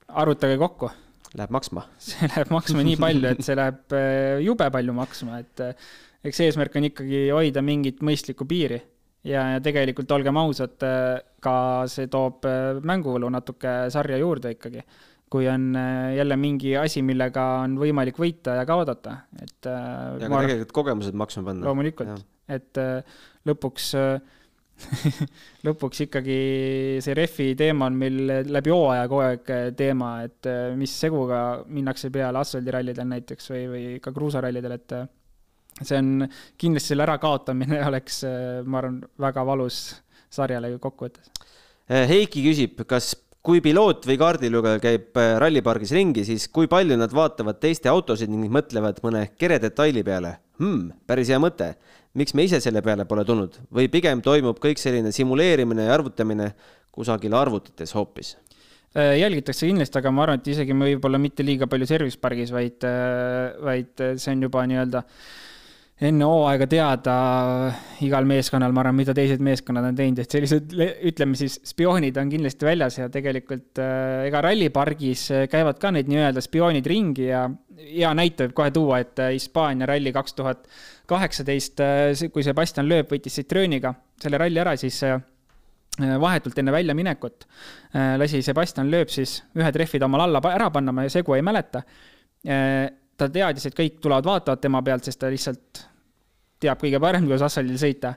[0.08, 0.92] arvutage kokku
[1.36, 1.86] Läheb maksma?
[2.04, 5.90] see läheb maksma nii palju, et see läheb äh, jube palju maksma, et äh,
[6.28, 8.80] eks eesmärk on ikkagi hoida mingit mõistlikku piiri.
[9.28, 11.58] ja, ja tegelikult olgem ausad, äh, ka
[11.92, 12.48] see toob
[12.88, 14.86] mänguvõlu natuke sarja juurde ikkagi.
[15.32, 15.76] Kui on
[16.16, 19.68] jälle mingi asi, millega on võimalik võita ja kaotada, et.
[19.68, 21.68] ja ka tegelikult kogemused maksma panna.
[21.68, 22.80] loomulikult, et
[23.50, 23.92] lõpuks
[25.68, 26.40] lõpuks ikkagi
[27.04, 28.18] see refi teema on meil
[28.50, 33.86] läbi hooaja kogu aeg teema, et äh, mis seguga minnakse peale asfaldirallidel näiteks või, või
[34.04, 35.08] ka kruusarallidel, et äh,
[35.82, 36.28] see on,
[36.62, 39.82] kindlasti selle ärakaotamine oleks, äh, ma arvan, väga valus
[40.34, 41.32] sarjale kokkuvõttes.
[41.88, 43.14] Heiki küsib, kas
[43.48, 48.52] kui piloot või kaardilugeja käib rallipargis ringi, siis kui palju nad vaatavad teiste autosid ning
[48.52, 50.92] mõtlevad mõne kere detaili peale hmm,?
[51.08, 51.76] päris hea mõte
[52.18, 56.52] miks me ise selle peale pole tulnud või pigem toimub kõik selline simuleerimine ja arvutamine
[56.94, 58.36] kusagil arvutites hoopis?
[58.98, 62.82] Äh, jälgitakse kindlasti, aga ma arvan, et isegi võib-olla mitte liiga palju service pargis, vaid,
[62.88, 65.04] äh, vaid see on juba nii-öelda
[65.98, 67.14] enne hooaega teada
[68.06, 70.76] igal meeskonnal, ma arvan, mida teised meeskonnad on teinud, et sellised,
[71.10, 76.44] ütleme siis, spioonid on kindlasti väljas ja tegelikult äh, ega rallipargis käivad ka need nii-öelda
[76.46, 80.68] spioonid ringi ja hea näite võib kohe tuua, et Hispaania ralli kaks tuhat
[81.08, 85.18] kaheksateist, äh, kui Sebastian Loeb võitis Citrooniga selle ralli ära, siis äh,
[85.98, 91.08] vahetult enne väljaminekut äh, lasi Sebastian Loeb siis ühed rehvid omal alla ära panna, ma
[91.12, 91.84] segu ei mäleta.
[93.18, 95.84] Ta teadis, et kõik tulevad vaatavad tema pealt, sest ta lihtsalt
[96.62, 98.14] teab kõige parem, kuidas asfaldil sõita.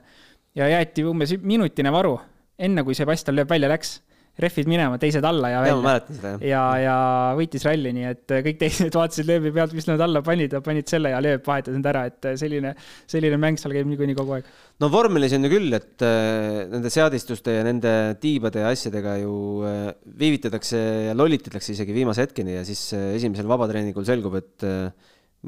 [0.55, 2.19] ja jäeti umbes minutine varu,
[2.59, 4.01] enne kui Sebastian Loeb välja läks
[4.39, 5.99] rehvid minema, teised alla ja välja.
[6.23, 6.95] ja, ja, ja
[7.37, 10.87] võitis ralli, nii et kõik teised vaatasid lööbi pealt, mis nad alla panid ja panid
[10.91, 12.73] selle ja lööb vahetas end ära, et selline,
[13.11, 14.49] selline mäng seal käib niikuinii kogu aeg.
[14.81, 19.35] no vormelis on ju küll, et äh, nende seadistuste ja nende tiibade ja asjadega ju
[19.67, 19.87] äh,
[20.23, 24.87] viivitatakse ja lollitatakse isegi viimase hetkeni ja siis äh, esimesel vabatreeningul selgub, et äh,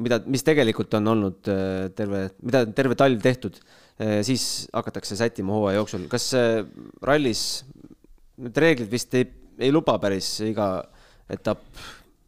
[0.04, 3.60] mida, mis tegelikult on olnud äh, terve, mida terve talv tehtud,
[4.02, 6.08] äh, siis hakatakse sättima hooaja jooksul.
[6.12, 6.34] kas
[7.02, 7.64] rallis
[8.42, 9.28] need reeglid vist ei,
[9.60, 10.68] ei luba päris iga
[11.30, 11.84] etapp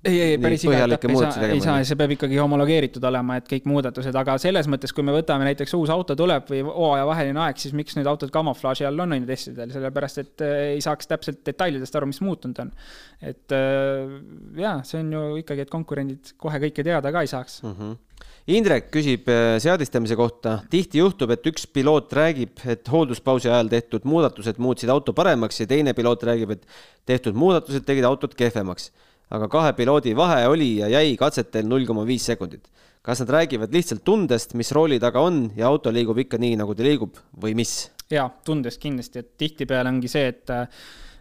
[0.05, 3.49] ei, ei päris iga etapp ei saa, ei saa, see peab ikkagi homologeeritud olema, et
[3.49, 7.61] kõik muudatused, aga selles mõttes, kui me võtame näiteks uus auto tuleb või hooajavaheline aeg,
[7.61, 11.11] siis miks need autod kamuflaaži all on, on ju testidel, sellepärast et äh, ei saaks
[11.11, 12.73] täpselt detailidest aru, mis muutunud on.
[13.21, 14.17] et äh,
[14.61, 17.79] jaa, see on ju ikkagi, et konkurendid kohe kõike teada ka ei saaks mm.
[17.79, 18.01] -hmm
[18.45, 20.59] Indrek küsib äh, seadistamise kohta.
[20.69, 25.65] tihti juhtub, et üks piloot räägib, et hoolduspausi ajal tehtud muudatused muutsid auto paremaks ja
[25.71, 26.67] teine piloot räägib, et
[27.09, 28.91] tehtud muudatused tegid autot kehvemaks.
[29.29, 32.67] Aga kahe piloodi vahe oli ja jäi katsetel null koma viis sekundit.
[33.01, 36.75] kas nad räägivad lihtsalt tundest, mis rooli taga on ja auto liigub ikka nii, nagu
[36.75, 37.91] ta liigub või mis?
[38.11, 40.67] jaa, tundest kindlasti, et tihtipeale ongi see, et äh,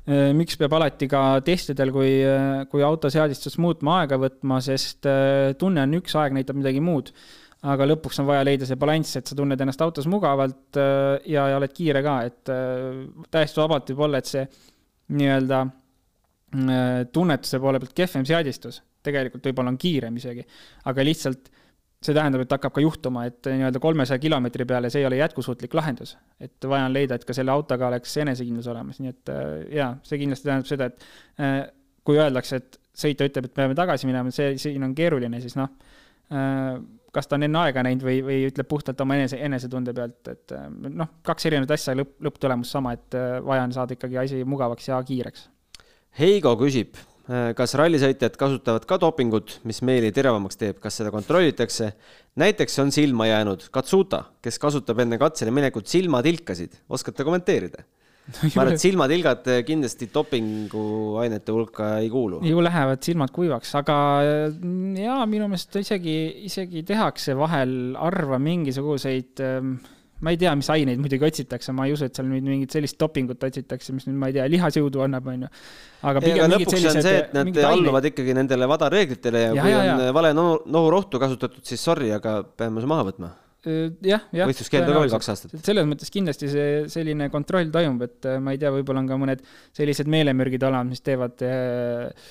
[0.04, 5.08] Äh, miks peab alati ka testidel, kui, äh, kui auto seadistust muutma aega võtma, sest
[5.08, 7.12] äh, tunne on üks, aeg näitab midagi muud.
[7.64, 11.56] aga lõpuks on vaja leida see balanss, et sa tunned ennast autos mugavalt ja, ja
[11.56, 12.50] oled kiire ka, et
[13.32, 14.42] täiesti vabalt võib olla, et see
[15.16, 15.62] nii-öelda
[17.12, 20.44] tunnetuse poole pealt kehvem seadistus tegelikult võib-olla on kiirem isegi,
[20.90, 21.50] aga lihtsalt
[22.04, 25.74] see tähendab, et hakkab ka juhtuma, et nii-öelda kolmesaja kilomeetri peale see ei ole jätkusuutlik
[25.76, 26.16] lahendus.
[26.40, 29.94] et vaja on leida, et ka selle autoga oleks enesekindlus olemas, nii et äh, jaa,
[30.04, 31.06] see kindlasti tähendab seda, et
[31.40, 31.54] äh,
[32.04, 35.72] kui öeldakse, et sõitja ütleb, et peame tagasi minema, see, siin on keeruline, siis noh,
[36.28, 36.76] äh,
[37.14, 40.54] kas ta on enne aega näinud või, või ütleb puhtalt oma enese, enesetunde pealt, et
[40.90, 44.98] noh, kaks erinevat asja, lõpp, lõpptulemus sama, et vaja on saada ikkagi asi mugavaks ja
[45.06, 45.46] kiireks.
[46.18, 51.94] Heigo küsib Äh, kas rallisõitjad kasutavad ka dopingut, mis meeli teravamaks teeb, kas seda kontrollitakse?
[52.36, 57.86] näiteks on silma jäänud Katsuta, kes kasutab enne katsele minekut silmatilkasid, oskate kommenteerida?
[58.42, 62.42] ma arvan, et silmatilgad kindlasti dopinguainete hulka ei kuulu.
[62.44, 63.96] ju lähevad silmad kuivaks, aga
[65.00, 66.18] jaa, minu meelest isegi,
[66.50, 69.72] isegi tehakse vahel harva mingisuguseid äh,
[70.22, 72.98] ma ei tea, mis aineid muidugi otsitakse, ma ei usu, et seal nüüd mingit sellist
[73.00, 75.52] dopingut otsitakse, mis nüüd, ma ei tea, lihasjõudu annab, on ju.
[76.10, 77.06] aga pigem mingid sellised.
[77.06, 80.12] see, et nad alluvad ikkagi nendele vadareeglitele ja, ja kui ja, on ja.
[80.16, 83.34] vale nohurohtu kasutatud, siis sorry, aga peame su maha võtma
[84.04, 84.48] jah, jah.
[84.48, 85.54] võistluskeeld on ka veel kaks aastat.
[85.64, 89.20] selles mõttes kindlasti see selline kontroll toimub, et äh, ma ei tea, võib-olla on ka
[89.20, 89.44] mõned
[89.76, 92.28] sellised meelemürgid olemas, mis teevad äh,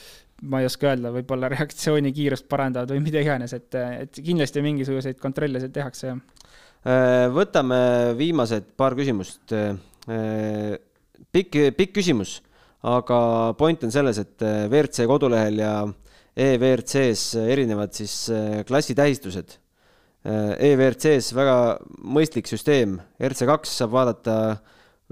[0.50, 3.70] ma ei oska öelda, võib-olla reaktsioonikiirust parandavad või mida iganes, et,
[4.06, 6.53] et kindlasti mingisuguseid kontrolle seal tehakse, jah Äh,
[6.84, 7.80] võtame
[8.20, 9.54] viimased paar küsimust.
[9.54, 10.76] Äh,
[11.32, 12.42] pikk, pikk küsimus,
[12.84, 15.74] aga point on selles, et äh, WRC kodulehel ja
[16.34, 18.16] EWRC-s erinevad siis
[18.66, 19.60] klassitähistused.
[20.24, 21.58] EWRC-s väga
[22.00, 24.38] mõistlik süsteem, RC2 saab vaadata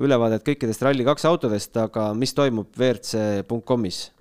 [0.02, 4.21] ülevaadet kõikidest Rally2 autodest, aga mis toimub WRC.com-is Äh,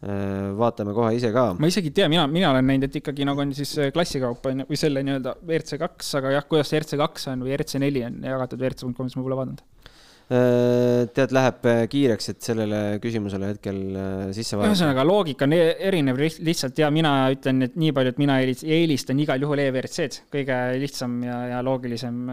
[0.00, 1.50] vaatame kohe ise ka.
[1.60, 4.54] ma isegi ei tea, mina, mina olen näinud, et ikkagi nagu on siis äh, klassikaupa
[4.62, 8.06] või selle nii-öelda WRC kaks, aga jah, kuidas see RC kaks on või RC neli
[8.06, 9.60] on jagatud WRC.com-is, ma pole vaadanud.
[10.30, 13.82] Äh, tead, läheb kiireks, et sellele küsimusele hetkel
[14.36, 14.72] sisse vaadata.
[14.72, 19.20] ühesõnaga, loogika on e-, erinev lihtsalt ja mina ütlen, et nii palju, et mina eelistan
[19.20, 22.24] igal juhul EWRC-d, kõige lihtsam ja, ja loogilisem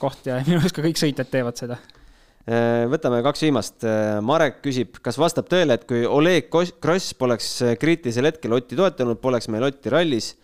[0.00, 2.05] koht ja minu arust ka kõik sõitjad teevad seda Äh,
[2.46, 3.82] võtame kaks viimast.
[3.82, 8.78] Äh, Marek küsib, kas vastab tõele, et kui Oleg Kross poleks äh, kriitilisel hetkel Otti
[8.78, 10.34] toetanud, poleks meil Otti rallis?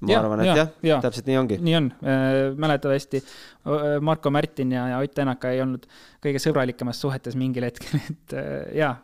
[0.00, 1.56] ma ja, arvan, et ja, jah ja., täpselt nii ongi.
[1.60, 1.88] nii on,
[2.56, 3.18] mäletatavasti
[4.00, 5.84] Marko Märtin ja, ja Ott Tänak ei olnud
[6.24, 8.34] kõige sõbralikemas suhetes mingil hetkel, et
[8.78, 8.94] jaa,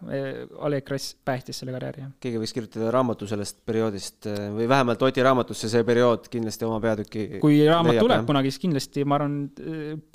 [0.65, 2.15] Oleg Kross päästis selle karjääri, jah.
[2.25, 4.25] keegi võiks kirjutada raamatu sellest perioodist
[4.57, 8.31] või vähemalt Oti raamatusse see periood kindlasti oma peatüki kui raamat leiab, tuleb jah.
[8.33, 9.43] kunagi, siis kindlasti ma arvan,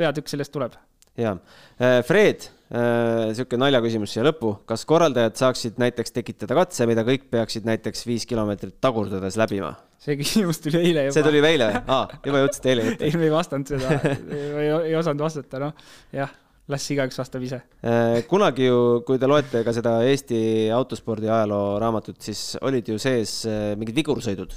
[0.01, 0.81] peatükk sellest tuleb
[1.19, 1.35] jaa,
[1.81, 7.67] äh, Fred, äh, naljaküsimus siia lõppu, kas korraldajad saaksid näiteks tekitada katse, mida kõik peaksid
[7.67, 9.75] näiteks viis kilomeetrit tagurdades läbima?
[10.01, 11.13] see küsimus tuli eile juba.
[11.13, 11.81] see tuli eile või?
[11.93, 13.05] aa, juba jõudsite eile võtta?
[13.05, 15.83] ei, me ei vastanud seda ei, ei osanud vastata, noh,
[16.15, 16.31] jah,
[16.71, 17.59] las igaüks vastab ise.
[17.83, 20.41] Äh, kunagi ju, kui te loete ka seda Eesti
[20.73, 23.41] autospordi ajaloo raamatut, siis olid ju sees
[23.77, 24.55] mingid vigursõidud.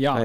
[0.00, 0.16] jaa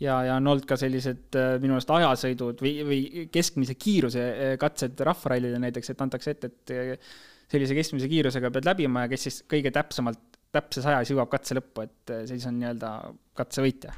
[0.00, 4.54] ja, ja on olnud ka sellised äh, minu arust ajasõidud või, või keskmise kiiruse äh,
[4.60, 7.18] katsed rahvarallile näiteks, et antakse ette, et äh,
[7.52, 11.84] sellise keskmise kiirusega pead läbima ja kes siis kõige täpsemalt, täpses ajas jõuab katse lõppu,
[11.86, 12.94] et siis on nii-öelda
[13.36, 13.92] katsevõitja.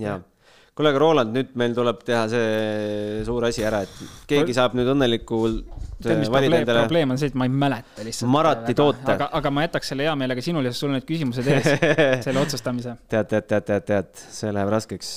[0.00, 0.20] jaa
[0.76, 4.90] kuule, aga Roland, nüüd meil tuleb teha see suur asi ära, et keegi saab nüüd
[4.92, 5.62] õnnelikult
[6.04, 8.30] tead, mis probleem, probleem on see, et ma ei mäleta lihtsalt.
[8.32, 9.08] Marati toote.
[9.14, 11.70] aga, aga ma jätaks selle hea meelega sinule, sest sul on need küsimused ees
[12.26, 12.98] selle otsustamise.
[13.08, 15.14] tead, tead, tead, tead, tead, see läheb raskeks.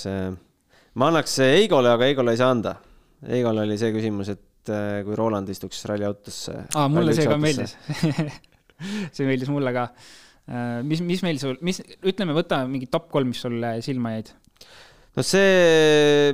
[0.95, 2.77] ma annaks Eigole, aga Eigole ei saa anda.
[3.27, 6.55] Eigol oli see küsimus, et äh, kui Roland istuks ralliautosse.
[6.71, 7.75] aa, mulle see ka meeldis
[9.15, 9.89] see meeldis mulle ka.
[10.47, 14.31] Äh, mis, mis meil sul, mis, ütleme, võta mingi top kolm, mis sulle silma jäid
[15.17, 16.33] no see,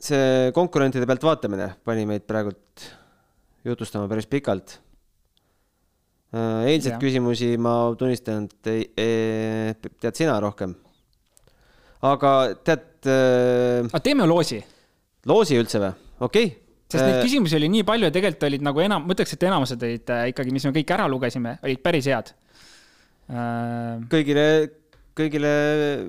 [0.00, 2.86] see konkurentide pealt vaatamine pani meid praegult
[3.66, 4.78] jutustama päris pikalt.
[6.30, 10.76] Äh, eilseid küsimusi ma tunnistan, et ei, ei, tead sina rohkem.
[12.06, 12.30] aga
[12.64, 13.88] tead äh,.
[13.90, 14.60] aga teeme loosi.
[15.26, 15.90] loosi üldse või?
[16.20, 16.54] okei okay.
[16.86, 19.44] sest neid äh, küsimusi oli nii palju ja tegelikult olid nagu enam, ma ütleks, et
[19.50, 22.32] enamused olid äh, ikkagi, mis me kõik ära lugesime, olid päris head
[24.10, 24.46] kõigile
[25.20, 25.52] kõigile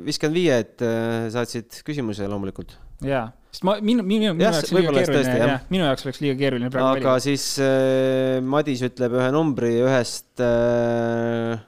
[0.05, 2.75] viiskümmend viie, et äh, saatsid küsimuse loomulikult.
[3.05, 6.71] jaa, sest ma, minu, minu, minu jaoks liiga keeruline, jah, minu jaoks oleks liiga keeruline
[6.73, 7.25] praegu aga valida.
[7.25, 11.61] siis äh, Madis ütleb ühe numbri ühest äh,,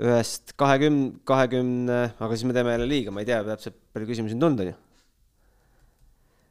[0.00, 4.36] ühest kahekümne, kahekümne, aga siis me teeme jälle liiga, ma ei tea täpselt, palju küsimusi
[4.38, 4.78] on tulnud, on ju.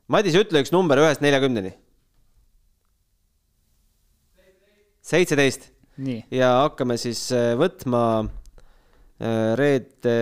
[0.09, 1.75] Madis, ütle üks number ühest neljakümneni.
[5.09, 5.71] seitseteist.
[6.31, 8.01] ja hakkame siis äh, võtma
[9.19, 10.15] reede,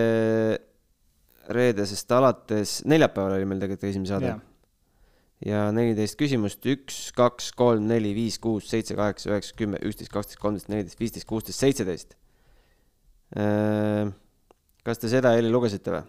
[1.54, 4.40] reedesest alates, neljapäeval oli meil tegelikult esimene saade yeah..
[5.46, 10.42] ja neliteist küsimust, üks, kaks, kolm, neli, viis, kuus, seitse, kaheksa, üheksa, kümme, üksteist, kaksteist,
[10.42, 12.18] kolmteist, neliteist, viisteist, kuusteist, seitseteist.
[13.38, 14.10] Äh,
[14.86, 16.06] kas te seda heli lugesite või?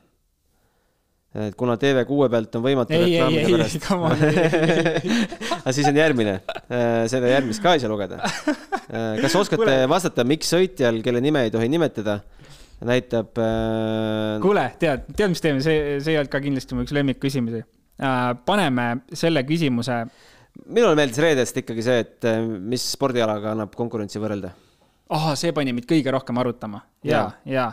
[1.38, 4.24] et kuna TV6 pealt on võimatu ei, ei, reklaamide ei, pärast come on,
[5.60, 6.40] aga siis on järgmine,
[7.12, 8.18] seda järgmist ka ei saa lugeda.
[9.22, 12.18] kas oskate vastata, miks sõitjal, kelle nime ei tohi nimetada,
[12.86, 16.96] näitab äh, kuule, tead, tead, mis teeme, see, see ei olnud ka kindlasti mu üks
[16.96, 17.64] lemmikküsimusi.
[18.48, 19.98] paneme selle küsimuse,
[20.66, 24.54] minule meeldis reedest ikkagi see, et äh, mis spordialaga annab konkurentsi võrrelda.
[25.10, 27.52] ahah, see pani mind kõige rohkem arutama ja, ja.
[27.58, 27.68] ja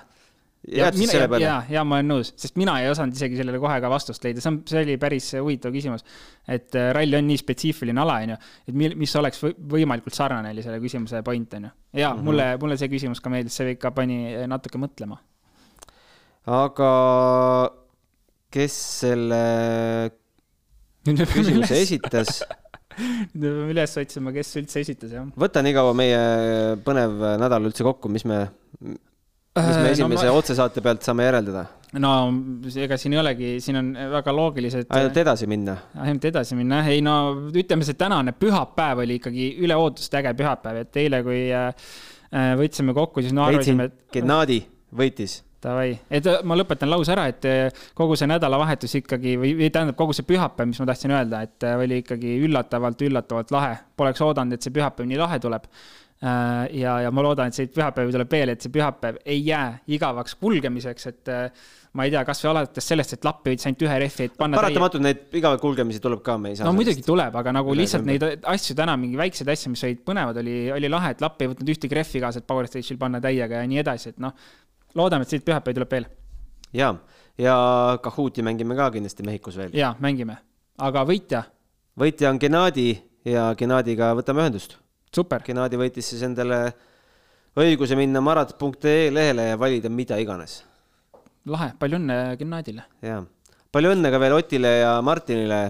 [0.67, 3.77] siis mina, ja, ja, ja ma olen nõus, sest mina ei osanud isegi sellele kohe
[3.83, 6.03] ka vastust leida, see on, see oli päris huvitav küsimus.
[6.49, 10.51] et äh, ralli on nii spetsiifiline ala, onju, et mil- mis oleks või- võimalikult sarnane
[10.55, 11.71] oli selle küsimuse point, onju.
[11.95, 12.19] ja mm.
[12.19, 12.29] -hmm.
[12.31, 14.19] mulle, mulle see küsimus ka meeldis, see ikka pani
[14.51, 15.21] natuke mõtlema.
[16.59, 16.93] aga
[18.51, 19.43] kes selle
[21.07, 22.41] küsimuse esitas,
[23.39, 25.27] nüüd me peame üles otsima, kes üldse esitas, jah.
[25.39, 26.23] võta nii kaua meie
[26.87, 28.47] põnev nädal üldse kokku, mis me,
[29.57, 31.65] mis me esimese no, otsesaate pealt saame järeldada?
[32.03, 32.13] no
[32.83, 34.91] ega siin ei olegi, siin on väga loogilised.
[34.91, 35.77] ainult edasi minna.
[36.03, 37.17] ainult edasi minna, ei no
[37.49, 41.69] ütleme, see tänane pühapäev oli ikkagi üle ootust äge pühapäev, et eile, kui äh,
[42.33, 44.61] äh, võtsime kokku, siis no arvasime, et Gennadi
[44.97, 45.41] võitis.
[45.63, 49.71] davai, et äh, ma lõpetan lause ära, et äh, kogu see nädalavahetus ikkagi või, või
[49.73, 53.79] tähendab, kogu see pühapäev, mis ma tahtsin öelda, et äh, oli ikkagi üllatavalt, üllatavalt lahe.
[53.97, 55.71] Poleks oodanud, et see pühapäev nii lahe tuleb.
[56.21, 60.37] ja, ja ma loodan, et see pühapäev tuleb veel, et see pühapäev ei jää igavaks
[60.41, 64.29] kulgemiseks, et äh, ma ei tea, kasvõi alates sellest, et Lappi võttis ainult ühe rehvi,
[64.31, 66.69] et panna paratamatult neid igavaid kulgemisi tuleb ka, me ei saa.
[66.69, 70.41] no muidugi tuleb, aga nagu lihtsalt neid asju täna, mingi väikseid asju, mis olid põnevad,
[70.43, 73.61] oli, oli lahe, et Lapp ei võtnud ühtegi rehvi kaasa, et Power Stage'il panna täiega
[73.63, 74.33] ja nii edasi, et noh,
[74.97, 76.09] loodame, et siit pühapäev tuleb veel
[76.77, 76.95] ja,
[77.39, 77.57] ja
[78.03, 79.77] Kahooti mängime ka kindlasti Mehhikos veel.
[79.77, 80.39] ja mängime,
[80.79, 81.45] aga võitja,
[81.99, 82.91] võitja on Gennadi
[83.25, 84.79] ja Gennadiga võtame ühendust.
[85.17, 86.61] super, Gennadi võitis siis endale
[87.57, 90.61] õiguse minna marat.ee lehele ja valida mida iganes.
[91.47, 92.85] lahe, palju õnne Gennadile.
[93.05, 93.23] jaa,
[93.73, 95.61] palju õnne ka veel Otile ja Martinile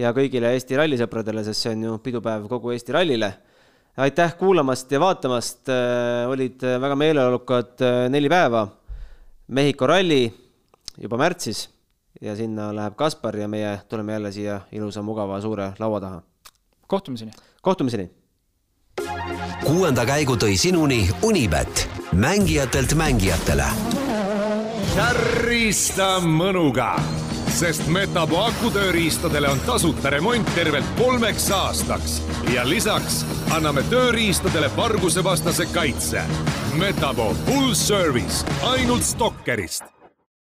[0.00, 3.32] ja kõigile Eesti rallisõpradele, sest see on ju pidupäev kogu Eesti rallile.
[3.96, 5.68] aitäh kuulamast ja vaatamast,
[6.28, 8.66] olid väga meeleolukad äh, neli päeva.
[9.48, 10.24] Mehhiko ralli
[11.00, 11.68] juba märtsis
[12.20, 16.22] ja sinna läheb Kaspar ja meie tuleme jälle siia ilusa mugava suure laua taha.
[16.86, 17.32] kohtumiseni.
[17.62, 18.10] kohtumiseni
[19.66, 23.64] kuuenda käigu tõi sinuni Unibet, mängijatelt mängijatele.
[24.94, 26.92] Kärrista mõnuga,
[27.50, 32.20] sest Metapo akutööriistadele on tasuta remont tervelt kolmeks aastaks.
[32.54, 36.22] Ja lisaks anname tööriistadele vargusevastase kaitse.
[36.78, 39.95] Metapo full service ainult Stalkerist